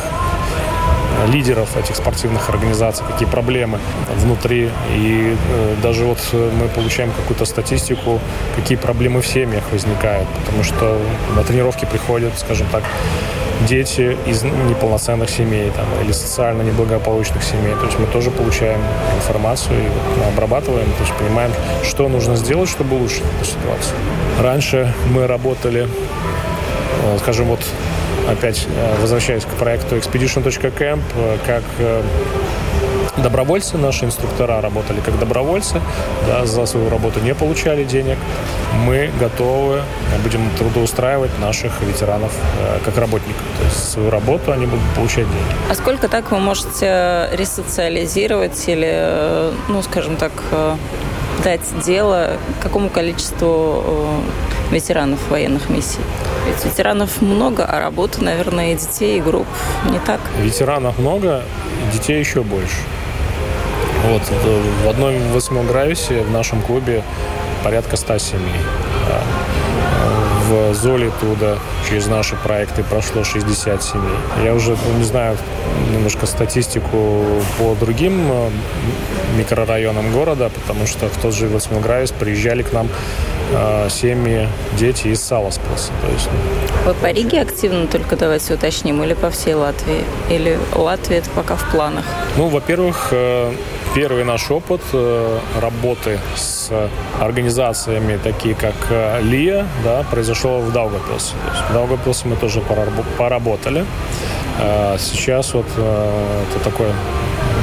лидеров 1.26 1.76
этих 1.78 1.96
спортивных 1.96 2.50
организаций, 2.50 3.06
какие 3.06 3.28
проблемы 3.28 3.80
внутри. 4.16 4.70
И 4.96 5.36
э, 5.36 5.76
даже 5.82 6.06
вот 6.06 6.20
мы 6.34 6.68
получаем 6.68 7.12
какую-то 7.12 7.46
статистику, 7.46 8.20
какие 8.56 8.78
проблемы 8.78 9.22
в 9.22 9.28
семьях 9.28 9.64
возникают, 9.72 10.28
потому 10.46 10.64
что 10.64 11.00
на 11.36 11.44
тренировки 11.44 11.86
приходят, 11.86 12.38
скажем 12.38 12.68
так, 12.72 12.84
дети 13.66 14.16
из 14.26 14.44
неполноценных 14.44 15.30
семей 15.30 15.72
там, 15.72 15.86
или 16.04 16.12
социально 16.12 16.62
неблагополучных 16.62 17.44
семей. 17.44 17.74
То 17.76 17.86
есть 17.86 18.00
мы 18.00 18.08
тоже 18.08 18.32
получаем 18.32 18.80
информацию 19.16 19.78
и 19.80 19.88
вот, 19.88 20.28
обрабатываем, 20.34 20.86
то 20.92 21.04
есть 21.04 21.14
понимаем, 21.14 21.52
что 21.84 22.08
нужно 22.08 22.36
сделать, 22.36 22.70
чтобы 22.70 22.96
улучшить 22.96 23.24
эту 23.38 23.46
ситуацию. 23.46 23.98
Раньше 24.42 24.94
мы 25.12 25.28
работали, 25.28 25.88
э, 27.04 27.18
скажем, 27.20 27.48
вот 27.48 27.60
опять 28.28 28.68
э, 28.68 28.96
возвращаясь 29.02 29.46
к 29.46 29.50
проекту 29.50 29.96
expedition.camp, 29.96 31.02
э, 31.16 31.38
как 31.46 31.64
э, 31.80 32.04
добровольцы, 33.18 33.78
наши 33.78 34.06
инструктора 34.06 34.62
работали 34.62 35.00
как 35.00 35.18
добровольцы, 35.18 35.82
да, 36.28 36.46
за 36.46 36.66
свою 36.66 36.90
работу 36.90 37.20
не 37.20 37.34
получали 37.34 37.84
денег. 37.84 38.18
Мы 38.86 39.10
готовы, 39.20 39.82
будем 40.24 40.42
трудоустраивать 40.58 41.32
наших 41.40 41.82
ветеранов 41.82 42.32
как 42.86 42.96
работников. 42.98 43.42
То 43.58 43.66
есть 43.66 43.92
свою 43.92 44.12
работу 44.12 44.52
они 44.52 44.68
будут 44.68 44.86
получать 44.96 45.26
деньги. 45.26 45.56
А 45.70 45.74
сколько 45.74 46.08
так 46.10 46.32
вы 46.32 46.40
можете 46.40 47.30
ресоциализировать 47.34 48.68
или, 48.68 49.52
ну, 49.68 49.82
скажем 49.82 50.16
так, 50.16 50.32
дать 51.44 51.62
дело 51.84 52.38
какому 52.62 52.90
количеству 52.90 53.84
ветеранов 54.72 55.20
военных 55.30 55.70
миссий? 55.70 56.00
Ведь 56.46 56.64
ветеранов 56.66 57.22
много, 57.22 57.66
а 57.66 57.80
работы, 57.80 58.24
наверное, 58.24 58.74
и 58.74 58.76
детей, 58.76 59.18
и 59.18 59.22
групп 59.22 59.48
не 59.90 60.00
так. 60.00 60.20
Ветеранов 60.40 60.98
много, 60.98 61.44
детей 61.94 62.20
еще 62.20 62.44
больше. 62.44 62.78
Вот, 64.10 64.22
в 64.86 64.90
одном 64.90 65.18
восьмом 65.34 65.68
градусе 65.68 66.22
в 66.22 66.32
нашем 66.32 66.62
клубе 66.62 67.04
порядка 67.64 67.98
100 67.98 68.18
семей. 68.20 68.62
В 70.48 70.74
Золе 70.74 71.12
туда 71.20 71.58
через 71.90 72.08
наши 72.08 72.38
проекты 72.38 72.82
прошло 72.82 73.26
60 73.26 73.84
семей. 73.84 74.18
Я 74.46 74.54
уже 74.54 74.72
ну, 74.72 74.98
не 74.98 75.04
знаю 75.04 75.38
немножко 75.92 76.26
статистику 76.26 77.26
по 77.58 77.76
другим 77.76 78.32
э, 78.32 78.50
микрорайонам 79.38 80.12
города, 80.14 80.50
потому 80.50 80.88
что 80.88 81.08
в 81.10 81.18
тот 81.22 81.34
же 81.34 81.48
Вилсмилгравис 81.48 82.12
приезжали 82.12 82.64
к 82.64 82.72
нам 82.72 82.88
э, 83.52 83.90
семьи, 83.90 84.48
дети 84.78 85.08
из 85.08 85.22
Саласпилса. 85.22 85.92
То 86.02 86.12
есть... 86.14 86.30
Вы 86.86 86.94
по 86.94 87.12
Риге 87.12 87.42
активно 87.42 87.88
только 87.88 88.16
давайте 88.16 88.54
уточним, 88.54 89.04
или 89.04 89.16
по 89.16 89.30
всей 89.30 89.54
Латвии? 89.54 90.06
Или 90.30 90.58
Латвия 90.74 91.18
это 91.18 91.30
пока 91.32 91.58
в 91.58 91.72
планах? 91.72 92.06
Ну, 92.38 92.48
во-первых, 92.48 93.10
э, 93.12 93.52
первый 93.94 94.24
наш 94.24 94.50
опыт 94.50 94.82
работы 95.60 96.20
с 96.36 96.57
организациями, 97.20 98.20
такие 98.24 98.56
как 98.56 98.76
э, 98.90 99.22
ЛИА, 99.22 99.66
да, 99.84 100.04
произошел 100.12 100.62
в 100.62 100.72
Даугапилсе. 100.72 101.34
В 101.70 101.74
Даугапилсе 101.74 102.28
мы 102.28 102.36
тоже 102.36 102.62
поработали. 103.18 103.86
А 104.60 104.98
сейчас 104.98 105.54
вот 105.54 105.68
это 105.68 106.64
такое 106.64 106.92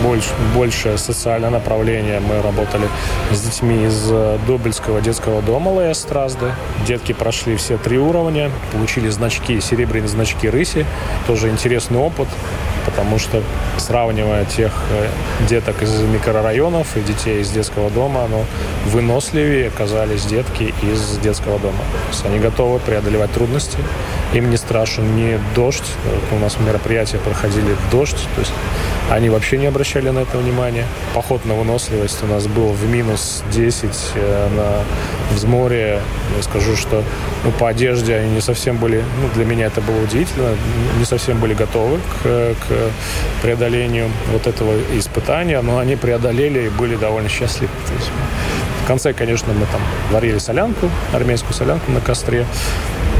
больше, 0.04 0.30
большее 0.54 0.98
социальное 0.98 1.50
направление. 1.50 2.20
Мы 2.20 2.42
работали 2.42 2.86
с 3.32 3.40
детьми 3.40 3.86
из 3.86 4.12
Добельского 4.46 5.00
детского 5.00 5.42
дома 5.42 5.72
Лея 5.80 5.94
Стразды. 5.94 6.52
Детки 6.86 7.12
прошли 7.12 7.56
все 7.56 7.78
три 7.78 7.98
уровня, 7.98 8.50
получили 8.72 9.08
значки, 9.08 9.60
серебряные 9.60 10.08
значки 10.08 10.48
рыси. 10.48 10.86
Тоже 11.26 11.48
интересный 11.48 11.98
опыт 11.98 12.28
потому 12.84 13.18
что 13.18 13.42
сравнивая 13.78 14.44
тех 14.44 14.72
э, 14.90 15.08
деток 15.48 15.82
из 15.82 16.00
микрорайонов 16.00 16.96
и 16.96 17.00
детей 17.00 17.40
из 17.40 17.50
детского 17.50 17.90
дома, 17.90 18.26
ну, 18.28 18.44
выносливее 18.86 19.68
оказались 19.68 20.24
детки 20.26 20.74
из 20.82 21.18
детского 21.18 21.58
дома. 21.58 21.78
То 21.78 22.08
есть 22.10 22.26
они 22.26 22.38
готовы 22.38 22.78
преодолевать 22.78 23.32
трудности, 23.32 23.78
им 24.32 24.50
не 24.50 24.56
страшен 24.56 25.16
ни 25.16 25.38
дождь. 25.54 25.92
У 26.32 26.38
нас 26.38 26.58
мероприятия 26.58 27.18
проходили 27.18 27.72
в 27.72 27.90
дождь, 27.90 28.28
то 28.34 28.40
есть 28.40 28.52
они 29.10 29.28
вообще 29.28 29.58
не 29.58 29.66
обращали 29.66 30.08
на 30.10 30.20
это 30.20 30.38
внимания. 30.38 30.86
Поход 31.14 31.44
на 31.44 31.54
выносливость 31.54 32.22
у 32.22 32.26
нас 32.26 32.46
был 32.46 32.68
в 32.68 32.88
минус 32.88 33.42
10 33.52 33.90
э, 34.14 34.48
на 34.56 35.34
взморье. 35.34 36.00
Я 36.36 36.42
скажу, 36.42 36.74
что 36.74 37.04
ну, 37.44 37.52
по 37.52 37.68
одежде 37.68 38.16
они 38.16 38.30
не 38.30 38.40
совсем 38.40 38.78
были, 38.78 39.04
ну, 39.20 39.28
для 39.34 39.44
меня 39.44 39.66
это 39.66 39.80
было 39.80 40.02
удивительно, 40.02 40.56
не 40.98 41.04
совсем 41.04 41.38
были 41.38 41.54
готовы 41.54 41.98
к, 41.98 42.24
к 42.24 42.90
преодолению 43.42 44.10
вот 44.32 44.46
этого 44.46 44.74
испытания, 44.94 45.60
но 45.60 45.78
они 45.78 45.96
преодолели 45.96 46.66
и 46.66 46.68
были 46.70 46.96
довольно 46.96 47.28
счастливы. 47.28 47.72
То 47.86 47.92
есть, 47.94 48.10
в 48.84 48.86
конце, 48.86 49.12
конечно, 49.12 49.52
мы 49.52 49.66
там 49.66 49.80
варили 50.10 50.38
солянку, 50.38 50.90
армейскую 51.12 51.52
солянку 51.52 51.90
на 51.90 52.00
костре, 52.00 52.46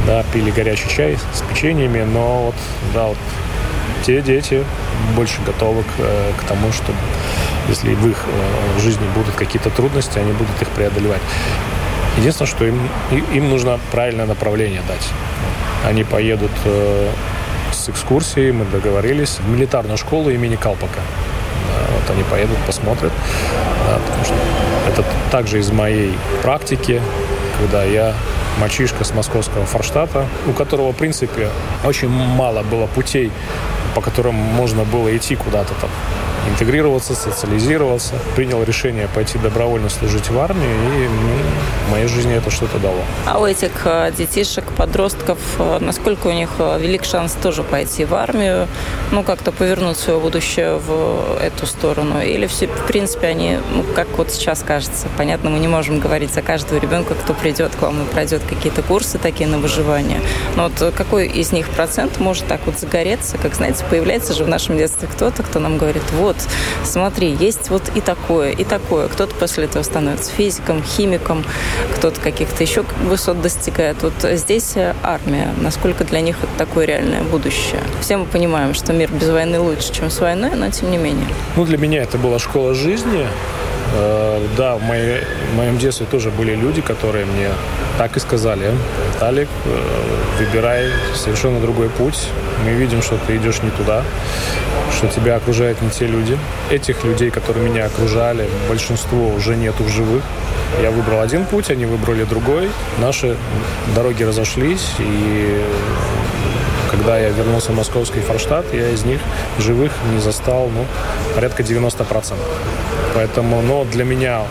да, 0.06 0.24
пили 0.32 0.50
горячий 0.50 0.88
чай 0.88 1.18
с 1.32 1.42
печеньями, 1.42 2.02
но 2.02 2.46
вот, 2.46 2.54
да, 2.92 3.06
вот 3.06 3.18
те 4.04 4.20
дети 4.20 4.64
больше 5.16 5.40
готовы 5.46 5.82
к, 5.82 5.86
э, 5.98 6.32
к 6.38 6.44
тому, 6.44 6.72
что 6.72 6.92
если 7.68 7.94
в 7.94 8.06
их 8.06 8.18
э, 8.26 8.80
жизни 8.80 9.06
будут 9.14 9.34
какие-то 9.34 9.70
трудности, 9.70 10.18
они 10.18 10.32
будут 10.32 10.60
их 10.60 10.68
преодолевать. 10.68 11.22
Единственное, 12.18 12.50
что 12.50 12.64
им, 12.66 12.78
им 13.32 13.50
нужно 13.50 13.80
правильное 13.90 14.26
направление 14.26 14.82
дать. 14.86 15.08
Они 15.86 16.04
поедут 16.04 16.52
э, 16.64 17.10
с 17.72 17.88
экскурсией, 17.88 18.52
мы 18.52 18.66
договорились, 18.66 19.38
в 19.38 19.48
милитарную 19.48 19.96
школу 19.96 20.30
имени 20.30 20.56
Калпака. 20.56 21.00
Вот 21.90 22.10
они 22.10 22.22
поедут, 22.24 22.56
посмотрят. 22.66 23.12
Да, 23.88 23.98
потому 24.06 24.24
что 24.24 24.34
это 24.88 25.04
также 25.30 25.58
из 25.58 25.70
моей 25.70 26.12
практики, 26.42 27.02
когда 27.58 27.82
я 27.84 28.14
мальчишка 28.60 29.04
с 29.04 29.14
московского 29.14 29.66
Форштата, 29.66 30.26
у 30.46 30.52
которого, 30.52 30.92
в 30.92 30.96
принципе, 30.96 31.48
очень 31.84 32.08
мало 32.08 32.62
было 32.62 32.86
путей, 32.86 33.30
по 33.94 34.00
которым 34.00 34.34
можно 34.34 34.84
было 34.84 35.16
идти 35.16 35.36
куда-то 35.36 35.74
там 35.80 35.90
интегрироваться, 36.48 37.14
социализироваться. 37.14 38.14
Принял 38.36 38.62
решение 38.62 39.08
пойти 39.08 39.38
добровольно 39.38 39.88
служить 39.88 40.30
в 40.30 40.38
армии, 40.38 40.64
и 40.64 41.08
ну, 41.08 41.88
в 41.88 41.90
моей 41.90 42.06
жизни 42.06 42.34
это 42.34 42.50
что-то 42.50 42.78
дало. 42.78 43.02
А 43.26 43.38
у 43.38 43.46
этих 43.46 43.70
э, 43.84 44.12
детишек, 44.16 44.64
подростков, 44.76 45.38
э, 45.58 45.78
насколько 45.80 46.28
у 46.28 46.32
них 46.32 46.50
э, 46.58 46.78
велик 46.80 47.04
шанс 47.04 47.32
тоже 47.42 47.62
пойти 47.62 48.04
в 48.04 48.14
армию, 48.14 48.68
ну, 49.10 49.22
как-то 49.22 49.52
повернуть 49.52 49.96
свое 49.96 50.18
будущее 50.18 50.76
в 50.76 51.38
эту 51.40 51.66
сторону? 51.66 52.20
Или 52.20 52.46
все, 52.46 52.66
в 52.66 52.86
принципе, 52.86 53.28
они, 53.28 53.58
ну, 53.74 53.84
как 53.94 54.08
вот 54.16 54.30
сейчас 54.30 54.62
кажется, 54.62 55.08
понятно, 55.16 55.50
мы 55.50 55.58
не 55.58 55.68
можем 55.68 56.00
говорить 56.00 56.32
за 56.32 56.42
каждого 56.42 56.78
ребенка, 56.78 57.14
кто 57.14 57.34
придет 57.34 57.74
к 57.74 57.82
вам 57.82 58.02
и 58.02 58.06
пройдет 58.06 58.42
какие-то 58.48 58.82
курсы 58.82 59.18
такие 59.18 59.48
на 59.48 59.58
выживание. 59.58 60.20
Но 60.56 60.64
вот 60.68 60.94
какой 60.94 61.26
из 61.26 61.52
них 61.52 61.68
процент 61.68 62.18
может 62.18 62.46
так 62.46 62.60
вот 62.66 62.78
загореться, 62.78 63.38
как, 63.38 63.54
знаете, 63.54 63.84
появляется 63.88 64.32
же 64.32 64.44
в 64.44 64.48
нашем 64.48 64.76
детстве 64.76 65.08
кто-то, 65.10 65.42
кто 65.42 65.58
нам 65.58 65.78
говорит, 65.78 66.02
вот, 66.12 66.33
вот, 66.34 66.48
смотри, 66.84 67.36
есть 67.38 67.70
вот 67.70 67.82
и 67.94 68.00
такое, 68.00 68.50
и 68.50 68.64
такое. 68.64 69.08
Кто-то 69.08 69.34
после 69.34 69.64
этого 69.64 69.82
становится 69.82 70.30
физиком, 70.30 70.82
химиком, 70.82 71.44
кто-то 71.96 72.20
каких-то 72.20 72.62
еще 72.62 72.84
высот 73.02 73.40
достигает. 73.40 74.02
Вот 74.02 74.14
здесь 74.32 74.74
армия. 75.02 75.52
Насколько 75.60 76.04
для 76.04 76.20
них 76.20 76.36
это 76.42 76.52
такое 76.58 76.86
реальное 76.86 77.22
будущее? 77.22 77.80
Все 78.00 78.16
мы 78.16 78.26
понимаем, 78.26 78.74
что 78.74 78.92
мир 78.92 79.10
без 79.10 79.28
войны 79.28 79.60
лучше, 79.60 79.92
чем 79.92 80.10
с 80.10 80.20
войной, 80.20 80.52
но 80.54 80.70
тем 80.70 80.90
не 80.90 80.98
менее. 80.98 81.28
Ну, 81.56 81.64
для 81.64 81.78
меня 81.78 82.02
это 82.02 82.18
была 82.18 82.38
школа 82.38 82.74
жизни. 82.74 83.26
Э, 83.92 84.46
да, 84.56 84.76
в, 84.76 84.82
моей, 84.82 85.20
в 85.52 85.56
моем 85.56 85.78
детстве 85.78 86.06
тоже 86.10 86.30
были 86.30 86.54
люди, 86.54 86.80
которые 86.80 87.26
мне 87.26 87.48
так 87.98 88.16
и 88.16 88.20
сказали. 88.20 88.72
Талик, 89.20 89.48
э, 89.64 90.38
выбирай 90.38 90.90
совершенно 91.14 91.60
другой 91.60 91.88
путь. 91.88 92.28
Мы 92.64 92.72
видим, 92.72 93.02
что 93.02 93.18
ты 93.26 93.36
идешь 93.36 93.62
не 93.62 93.70
туда 93.70 94.02
что 94.94 95.08
тебя 95.08 95.36
окружают 95.36 95.82
не 95.82 95.90
те 95.90 96.06
люди. 96.06 96.38
Этих 96.70 97.04
людей, 97.04 97.30
которые 97.30 97.68
меня 97.68 97.86
окружали, 97.86 98.48
большинство 98.68 99.28
уже 99.28 99.56
нету 99.56 99.82
в 99.82 99.88
живых. 99.88 100.22
Я 100.82 100.90
выбрал 100.90 101.20
один 101.20 101.44
путь, 101.44 101.70
они 101.70 101.86
выбрали 101.86 102.24
другой. 102.24 102.70
Наши 102.98 103.36
дороги 103.94 104.22
разошлись, 104.22 104.92
и 104.98 105.62
когда 106.90 107.18
я 107.18 107.30
вернулся 107.30 107.72
в 107.72 107.76
московский 107.76 108.20
Форштадт, 108.20 108.72
я 108.72 108.90
из 108.90 109.04
них 109.04 109.20
живых 109.58 109.92
не 110.12 110.20
застал, 110.20 110.70
ну, 110.72 110.84
порядка 111.34 111.62
90%. 111.62 112.34
Поэтому, 113.14 113.62
но 113.62 113.84
для 113.84 114.04
меня 114.04 114.42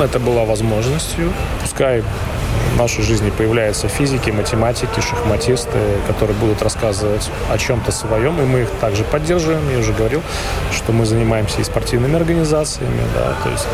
это 0.00 0.18
была 0.18 0.44
возможностью. 0.44 1.32
Пускай 1.62 2.02
в 2.74 2.78
нашей 2.78 3.02
жизни 3.02 3.30
появляются 3.30 3.88
физики, 3.88 4.30
математики, 4.30 5.00
шахматисты, 5.00 5.78
которые 6.06 6.36
будут 6.36 6.62
рассказывать 6.62 7.30
о 7.50 7.58
чем-то 7.58 7.92
своем, 7.92 8.40
и 8.40 8.44
мы 8.44 8.60
их 8.60 8.70
также 8.80 9.04
поддерживаем. 9.04 9.60
Я 9.70 9.78
уже 9.78 9.92
говорил, 9.92 10.22
что 10.72 10.92
мы 10.92 11.06
занимаемся 11.06 11.60
и 11.60 11.64
спортивными 11.64 12.16
организациями, 12.16 13.02
да, 13.14 13.34
то 13.42 13.50
есть 13.50 13.66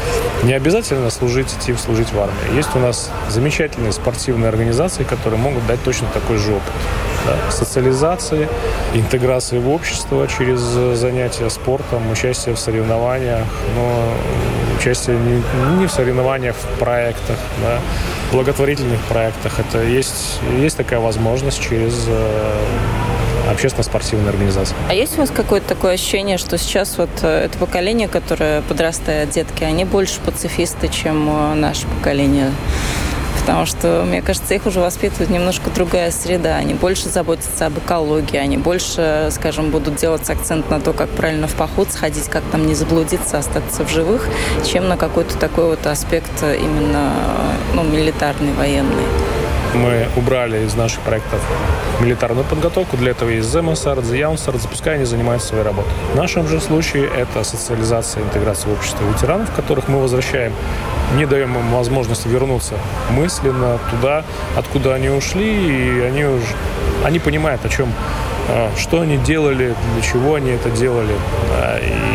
не 0.43 0.53
обязательно 0.55 1.11
служить, 1.11 1.53
идти 1.55 1.75
служить 1.75 2.13
в 2.13 2.21
армии. 2.21 2.57
Есть 2.57 2.75
у 2.75 2.79
нас 2.79 3.11
замечательные 3.29 3.93
спортивные 3.93 4.49
организации, 4.49 5.05
которые 5.05 5.41
могут 5.41 5.67
дать 5.67 5.83
точно 5.83 6.09
такой 6.13 6.39
же 6.39 6.53
опыт. 6.53 6.73
Да, 7.27 7.51
социализации, 7.51 8.49
интеграции 8.95 9.59
в 9.59 9.69
общество 9.69 10.29
через 10.29 10.61
занятия 10.61 11.51
спортом, 11.51 12.09
участие 12.11 12.55
в 12.55 12.59
соревнованиях, 12.59 13.47
но 13.75 14.05
участие 14.79 15.19
не, 15.19 15.43
не 15.81 15.87
в 15.87 15.91
соревнованиях, 15.91 16.55
в 16.55 16.79
проектах, 16.79 17.37
да, 17.63 17.81
благотворительных 18.33 19.01
проектах. 19.03 19.61
Это 19.61 19.83
есть, 19.83 20.41
есть 20.59 20.77
такая 20.77 21.01
возможность 21.01 21.61
через 21.61 22.07
э, 22.09 22.65
общественно-спортивные 23.51 24.31
организации. 24.31 24.75
А 24.89 24.95
есть 24.95 25.17
у 25.17 25.21
вас 25.21 25.31
какое-то 25.31 25.69
такое 25.69 25.95
ощущение, 25.95 26.39
что 26.39 26.59
сейчас 26.59 26.99
вот 26.99 27.11
э, 27.23 27.45
это 27.45 27.59
поколение, 27.59 28.09
которое 28.09 28.63
подрастает, 28.63 29.31
детки, 29.31 29.65
они 29.65 29.85
больше 29.85 30.21
пацифисты, 30.21 30.89
чем 30.89 31.29
э, 31.29 31.55
наше 31.55 31.87
поколение? 31.87 32.53
Потому 33.47 33.65
что, 33.65 34.03
мне 34.05 34.23
кажется, 34.23 34.55
их 34.55 34.67
уже 34.67 34.81
воспитывает 34.81 35.31
немножко 35.31 35.71
другая 35.71 36.11
среда. 36.11 36.57
Они 36.57 36.75
больше 36.75 37.09
заботятся 37.09 37.67
об 37.67 37.79
экологии, 37.79 38.39
они 38.39 38.57
больше, 38.57 39.29
скажем, 39.31 39.71
будут 39.71 39.95
делать 39.95 40.29
акцент 40.29 40.69
на 40.69 40.81
то, 40.81 40.93
как 40.93 41.09
правильно 41.11 41.47
в 41.47 41.55
поход 41.55 41.93
сходить, 41.93 42.29
как 42.29 42.43
там 42.51 42.67
не 42.67 42.75
заблудиться, 42.75 43.39
остаться 43.39 43.85
в 43.85 43.89
живых, 43.89 44.29
чем 44.69 44.89
на 44.89 44.97
какой-то 44.97 45.39
такой 45.39 45.67
вот 45.67 45.87
аспект 45.87 46.43
именно 46.43 47.13
ну, 47.73 47.85
милитарный, 47.85 48.53
военный 48.53 49.36
мы 49.77 50.09
убрали 50.17 50.65
из 50.65 50.75
наших 50.75 51.01
проектов 51.01 51.41
милитарную 52.01 52.45
подготовку. 52.45 52.97
Для 52.97 53.13
этого 53.13 53.29
есть 53.29 53.49
ЗМСР, 53.49 54.01
Яунсард, 54.15 54.61
запускай, 54.61 54.95
они 54.97 55.05
занимаются 55.05 55.49
своей 55.49 55.65
работой. 55.65 55.93
В 56.13 56.17
нашем 56.17 56.49
же 56.49 56.61
случае 56.61 57.09
это 57.17 57.45
социализация, 57.45 58.23
интеграция 58.23 58.71
в 58.71 58.79
общество 58.79 59.05
ветеранов, 59.05 59.53
которых 59.55 59.89
мы 59.89 60.01
возвращаем, 60.01 60.53
не 61.17 61.27
даем 61.27 61.57
им 61.57 61.73
возможность 61.73 62.27
вернуться 62.27 62.75
мысленно 63.11 63.79
туда, 63.91 64.25
откуда 64.57 64.95
они 64.95 65.09
ушли, 65.09 65.99
и 65.99 66.01
они 66.01 66.25
уже 66.25 66.47
они 67.05 67.19
понимают, 67.19 67.65
о 67.65 67.69
чем 67.69 67.89
а, 68.49 68.71
что 68.77 69.01
они 69.01 69.17
делали, 69.17 69.75
для 69.95 70.03
чего 70.03 70.35
они 70.35 70.51
это 70.51 70.71
делали. 70.71 71.15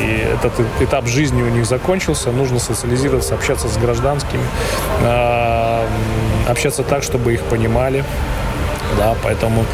И 0.02 0.28
этот 0.34 0.54
этап 0.80 1.08
жизни 1.08 1.42
у 1.42 1.50
них 1.50 1.66
закончился, 1.66 2.32
нужно 2.32 2.60
социализироваться, 2.60 3.36
общаться 3.36 3.68
с 3.68 3.78
гражданскими, 3.78 4.44
а, 5.02 5.86
общаться 6.48 6.84
так, 6.84 7.04
чтобы 7.04 7.34
их 7.34 7.44
понимали, 7.44 8.04
да, 8.98 9.16
поэтому 9.24 9.66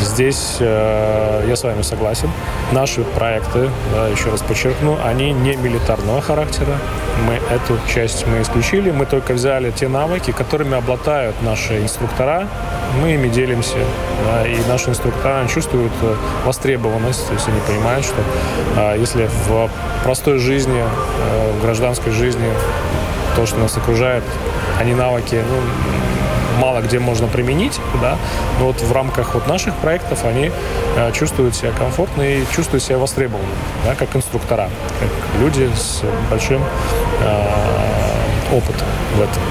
здесь 0.00 0.56
э, 0.60 1.44
я 1.48 1.56
с 1.56 1.62
вами 1.62 1.82
согласен. 1.82 2.30
Наши 2.72 3.02
проекты, 3.02 3.70
да, 3.94 4.08
еще 4.08 4.30
раз 4.30 4.42
подчеркну, 4.42 4.98
они 5.04 5.32
не 5.32 5.56
милитарного 5.56 6.20
характера. 6.20 6.76
Мы 7.26 7.34
эту 7.54 7.78
часть 7.92 8.26
мы 8.26 8.42
исключили, 8.42 8.90
мы 8.90 9.06
только 9.06 9.32
взяли 9.32 9.70
те 9.70 9.88
навыки, 9.88 10.32
которыми 10.32 10.76
обладают 10.76 11.40
наши 11.42 11.80
инструктора, 11.80 12.48
мы 13.00 13.14
ими 13.14 13.28
делимся, 13.28 13.78
да, 14.26 14.46
и 14.46 14.56
наши 14.68 14.90
инструктора 14.90 15.46
чувствуют 15.48 15.92
э, 16.02 16.14
востребованность, 16.44 17.26
то 17.26 17.34
есть 17.34 17.48
они 17.48 17.60
понимают, 17.66 18.04
что 18.04 18.16
э, 18.76 18.96
если 18.98 19.28
в 19.48 19.70
простой 20.04 20.38
жизни, 20.38 20.82
э, 20.82 21.52
в 21.58 21.62
гражданской 21.62 22.12
жизни 22.12 22.50
то, 23.36 23.46
что 23.46 23.58
нас 23.58 23.76
окружает, 23.76 24.24
они 24.78 24.94
навыки, 24.94 25.42
ну, 25.48 26.15
мало 26.60 26.80
где 26.80 26.98
можно 26.98 27.26
применить, 27.26 27.80
да, 28.00 28.16
но 28.58 28.66
вот 28.66 28.80
в 28.80 28.92
рамках 28.92 29.34
вот 29.34 29.46
наших 29.46 29.74
проектов 29.76 30.24
они 30.24 30.50
э, 30.96 31.12
чувствуют 31.12 31.54
себя 31.54 31.72
комфортно 31.72 32.22
и 32.22 32.44
чувствуют 32.54 32.82
себя 32.82 32.98
востребованными, 32.98 33.52
да, 33.84 33.94
как 33.94 34.14
инструктора, 34.16 34.68
как 35.00 35.40
люди 35.40 35.68
с 35.74 36.02
большим 36.30 36.62
э, 37.20 38.56
опытом 38.56 38.86
в 39.16 39.20
этом. 39.20 39.42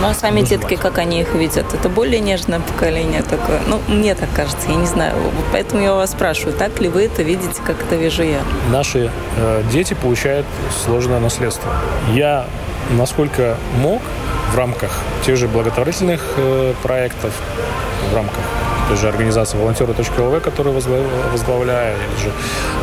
Ну 0.00 0.06
а 0.06 0.14
сами 0.14 0.42
детки, 0.42 0.76
как 0.76 0.98
они 0.98 1.22
их 1.22 1.34
видят? 1.34 1.74
Это 1.74 1.88
более 1.88 2.20
нежное 2.20 2.60
поколение 2.60 3.22
такое? 3.22 3.60
Ну, 3.66 3.80
мне 3.88 4.14
так 4.14 4.28
кажется, 4.32 4.68
я 4.68 4.76
не 4.76 4.86
знаю. 4.86 5.14
Поэтому 5.52 5.82
я 5.82 5.92
вас 5.92 6.12
спрашиваю, 6.12 6.56
так 6.56 6.80
ли 6.80 6.88
вы 6.88 7.06
это 7.06 7.24
видите, 7.24 7.60
как 7.66 7.82
это 7.82 7.96
вижу 7.96 8.22
я? 8.22 8.40
Наши 8.70 9.10
э, 9.36 9.62
дети 9.72 9.94
получают 9.94 10.46
сложное 10.84 11.18
наследство. 11.18 11.72
Я, 12.12 12.46
насколько 12.90 13.56
мог, 13.78 14.00
рамках 14.58 14.90
тех 15.24 15.36
же 15.36 15.48
благотворительных 15.48 16.34
э, 16.36 16.74
проектов, 16.82 17.32
в 18.10 18.14
рамках 18.14 18.42
той 18.88 18.96
же 18.96 19.08
организации 19.08 19.58
волонтеры.лв, 19.58 20.42
которую 20.42 20.74
возглавляю, 20.74 21.96
или 21.96 22.24
же 22.24 22.32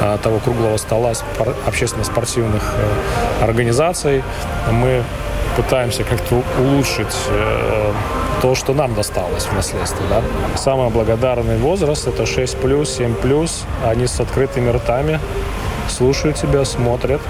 а, 0.01 0.17
того 0.19 0.39
круглого 0.39 0.77
стола 0.77 1.13
общественно-спортивных 1.65 2.63
э, 3.41 3.43
организаций, 3.43 4.23
мы 4.71 5.03
пытаемся 5.55 6.03
как-то 6.03 6.43
улучшить 6.59 7.15
э, 7.29 7.91
то, 8.41 8.55
что 8.55 8.73
нам 8.73 8.93
досталось 8.93 9.45
в 9.45 9.53
наследство. 9.53 10.05
Да? 10.09 10.21
Самый 10.57 10.89
благодарный 10.89 11.57
возраст– 11.57 12.07
это 12.07 12.23
6+, 12.23 12.61
7+. 12.61 13.49
Они 13.85 14.05
с 14.05 14.19
открытыми 14.19 14.69
ртами 14.69 15.19
слушают 15.89 16.37
тебя, 16.37 16.65
смотрят. 16.65 17.21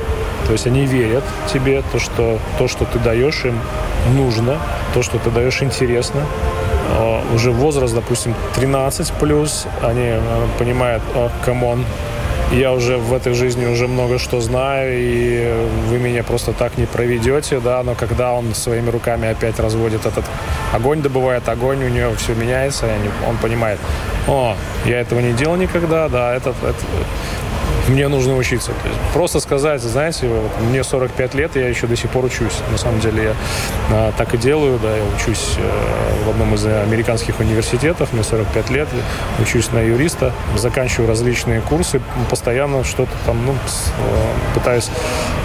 То 0.45 0.53
есть 0.53 0.67
они 0.67 0.85
верят 0.85 1.23
тебе, 1.51 1.83
то, 1.91 1.99
что, 1.99 2.39
то, 2.57 2.67
что 2.67 2.85
ты 2.85 2.99
даешь 2.99 3.45
им, 3.45 3.59
нужно, 4.15 4.59
то, 4.93 5.01
что 5.01 5.17
ты 5.17 5.29
даешь, 5.31 5.61
интересно. 5.61 6.21
А, 6.97 7.23
уже 7.33 7.51
возраст, 7.51 7.93
допустим, 7.93 8.35
13 8.55 9.11
плюс, 9.13 9.65
они 9.81 10.05
э, 10.05 10.19
понимают, 10.57 11.03
о, 11.15 11.29
come 11.43 11.66
on, 11.66 11.83
я 12.51 12.73
уже 12.73 12.97
в 12.97 13.13
этой 13.13 13.33
жизни 13.33 13.65
уже 13.65 13.87
много 13.87 14.19
что 14.19 14.39
знаю, 14.39 14.91
и 14.93 15.67
вы 15.89 15.97
меня 15.97 16.23
просто 16.23 16.53
так 16.53 16.77
не 16.77 16.85
проведете, 16.85 17.59
да, 17.59 17.81
но 17.83 17.95
когда 17.95 18.33
он 18.33 18.53
своими 18.53 18.89
руками 18.89 19.27
опять 19.27 19.59
разводит 19.59 20.05
этот 20.05 20.25
огонь, 20.71 21.01
добывает 21.01 21.49
огонь, 21.49 21.83
у 21.83 21.89
него 21.89 22.13
все 22.13 22.35
меняется, 22.35 22.85
и 22.85 23.27
он 23.27 23.37
понимает, 23.37 23.79
о, 24.27 24.55
я 24.85 24.99
этого 25.01 25.19
не 25.19 25.33
делал 25.33 25.55
никогда, 25.55 26.07
да, 26.07 26.35
этот, 26.35 26.55
это, 26.63 26.75
мне 27.87 28.07
нужно 28.07 28.35
учиться. 28.35 28.71
То 28.71 28.87
есть 28.87 28.99
просто 29.13 29.39
сказать, 29.39 29.81
знаете, 29.81 30.27
вот, 30.27 30.51
мне 30.61 30.83
45 30.83 31.33
лет, 31.35 31.55
я 31.55 31.67
еще 31.67 31.87
до 31.87 31.95
сих 31.95 32.09
пор 32.09 32.25
учусь. 32.25 32.59
На 32.71 32.77
самом 32.77 32.99
деле 32.99 33.23
я 33.23 33.33
а, 33.91 34.11
так 34.17 34.33
и 34.33 34.37
делаю, 34.37 34.79
да, 34.79 34.95
я 34.95 35.03
учусь 35.15 35.55
а, 35.57 36.25
в 36.25 36.29
одном 36.29 36.55
из 36.55 36.65
американских 36.65 37.39
университетов, 37.39 38.13
мне 38.13 38.23
45 38.23 38.69
лет, 38.71 38.87
учусь 39.41 39.71
на 39.71 39.79
юриста, 39.79 40.33
заканчиваю 40.55 41.07
различные 41.07 41.61
курсы, 41.61 42.01
постоянно 42.29 42.83
что-то 42.83 43.11
там, 43.25 43.45
ну, 43.45 43.53
э, 43.53 43.55
пытаюсь 44.53 44.89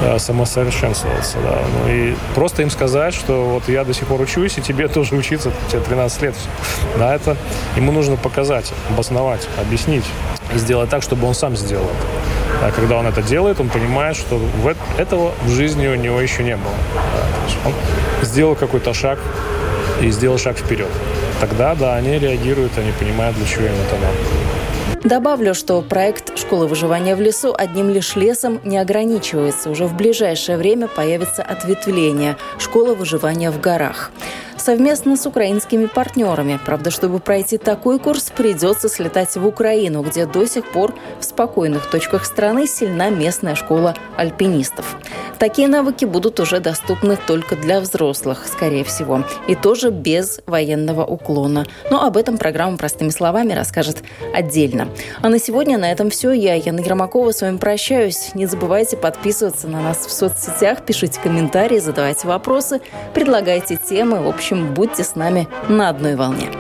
а, 0.03 0.19
самосовершенствоваться, 0.19 1.39
да. 1.43 1.59
Ну, 1.85 1.93
и 1.93 2.15
просто 2.35 2.63
им 2.63 2.71
сказать, 2.71 3.15
что 3.15 3.45
вот 3.45 3.69
я 3.69 3.85
до 3.85 3.93
сих 3.93 4.07
пор 4.07 4.21
учусь, 4.21 4.59
и 4.59 4.63
тебе 4.63 4.89
тоже 4.89 5.15
учиться, 5.15 5.53
тебе 5.71 5.81
13 5.81 6.23
лет. 6.23 6.35
Да, 6.99 7.15
это 7.15 7.37
ему 7.77 7.93
нужно 7.93 8.17
показать, 8.17 8.73
обосновать, 8.89 9.47
объяснить 9.61 10.05
и 10.55 10.59
сделать 10.59 10.91
так, 10.91 11.03
чтобы 11.03 11.27
он 11.27 11.35
сам 11.35 11.57
сделал 11.57 11.85
это. 11.85 12.30
А 12.63 12.71
когда 12.71 12.97
он 12.97 13.07
это 13.07 13.23
делает, 13.23 13.61
он 13.61 13.69
понимает, 13.69 14.17
что 14.17 14.37
в 14.37 14.75
этого 14.99 15.33
в 15.45 15.51
жизни 15.51 15.87
у 15.89 15.95
него 15.95 16.21
еще 16.21 16.43
не 16.43 16.57
было. 16.57 16.75
Он 17.65 17.73
сделал 18.23 18.55
какой-то 18.55 18.93
шаг 18.93 19.19
и 20.03 20.11
сделал 20.11 20.39
шаг 20.39 20.57
вперед. 20.59 20.89
Тогда, 21.41 21.75
да, 21.75 21.97
они 21.97 22.19
реагируют, 22.19 22.73
они 22.77 22.93
понимают, 22.93 23.37
для 23.37 23.47
чего 23.47 23.67
им 23.67 23.73
это 23.73 23.97
надо. 23.97 25.09
Добавлю, 25.09 25.55
что 25.55 25.81
проект 25.81 26.39
«Школа 26.39 26.67
выживания 26.67 27.17
в 27.17 27.21
лесу» 27.23 27.55
одним 27.57 27.89
лишь 27.89 28.17
лесом 28.17 28.61
не 28.65 28.77
ограничивается. 28.77 29.71
Уже 29.71 29.87
в 29.87 29.95
ближайшее 29.95 30.59
время 30.59 30.89
появится 30.89 31.43
ответвление 31.43 32.37
«Школа 32.59 32.95
выживания 32.95 33.51
в 33.51 33.59
горах» 33.61 34.11
совместно 34.61 35.17
с 35.17 35.27
украинскими 35.27 35.87
партнерами. 35.87 36.61
Правда, 36.65 36.91
чтобы 36.91 37.19
пройти 37.19 37.59
такой 37.59 37.99
курс, 37.99 38.33
придется 38.37 38.89
слетать 38.89 39.37
в 39.37 39.47
Украину, 39.47 40.03
где 40.03 40.27
до 40.27 40.47
сих 40.47 40.71
пор 40.71 40.95
в 41.19 41.25
спокойных 41.25 41.91
точках 41.91 42.25
страны 42.25 42.67
сильна 42.67 43.11
местная 43.11 43.55
школа 43.55 43.95
альпинистов. 44.17 44.97
Такие 45.39 45.69
навыки 45.69 46.05
будут 46.05 46.39
уже 46.39 46.61
доступны 46.61 47.17
только 47.27 47.57
для 47.57 47.81
взрослых, 47.81 48.47
скорее 48.47 48.85
всего, 48.85 49.25
и 49.49 49.55
тоже 49.55 49.91
без 49.91 50.41
военного 50.47 51.05
уклона. 51.05 51.67
Но 51.91 52.05
об 52.05 52.17
этом 52.17 52.37
программа 52.37 52.77
«Простыми 52.77 53.09
словами» 53.09 53.55
расскажет 53.55 54.03
отдельно. 54.35 54.89
А 55.23 55.29
на 55.29 55.39
сегодня 55.39 55.79
на 55.79 55.91
этом 55.91 56.11
все. 56.11 56.33
Я, 56.33 56.55
Яна 56.55 56.81
Ермакова, 56.81 57.33
с 57.33 57.41
вами 57.41 57.57
прощаюсь. 57.57 58.35
Не 58.35 58.47
забывайте 58.47 58.97
подписываться 58.97 59.67
на 59.67 59.81
нас 59.81 60.07
в 60.07 60.11
соцсетях, 60.11 60.85
пишите 60.85 61.19
комментарии, 61.21 61.79
задавайте 61.79 62.27
вопросы, 62.27 62.81
предлагайте 63.15 63.77
темы. 63.77 64.21
В 64.21 64.27
общем, 64.51 64.75
будьте 64.75 65.05
с 65.05 65.15
нами 65.15 65.49
на 65.69 65.89
одной 65.89 66.17
волне. 66.17 66.51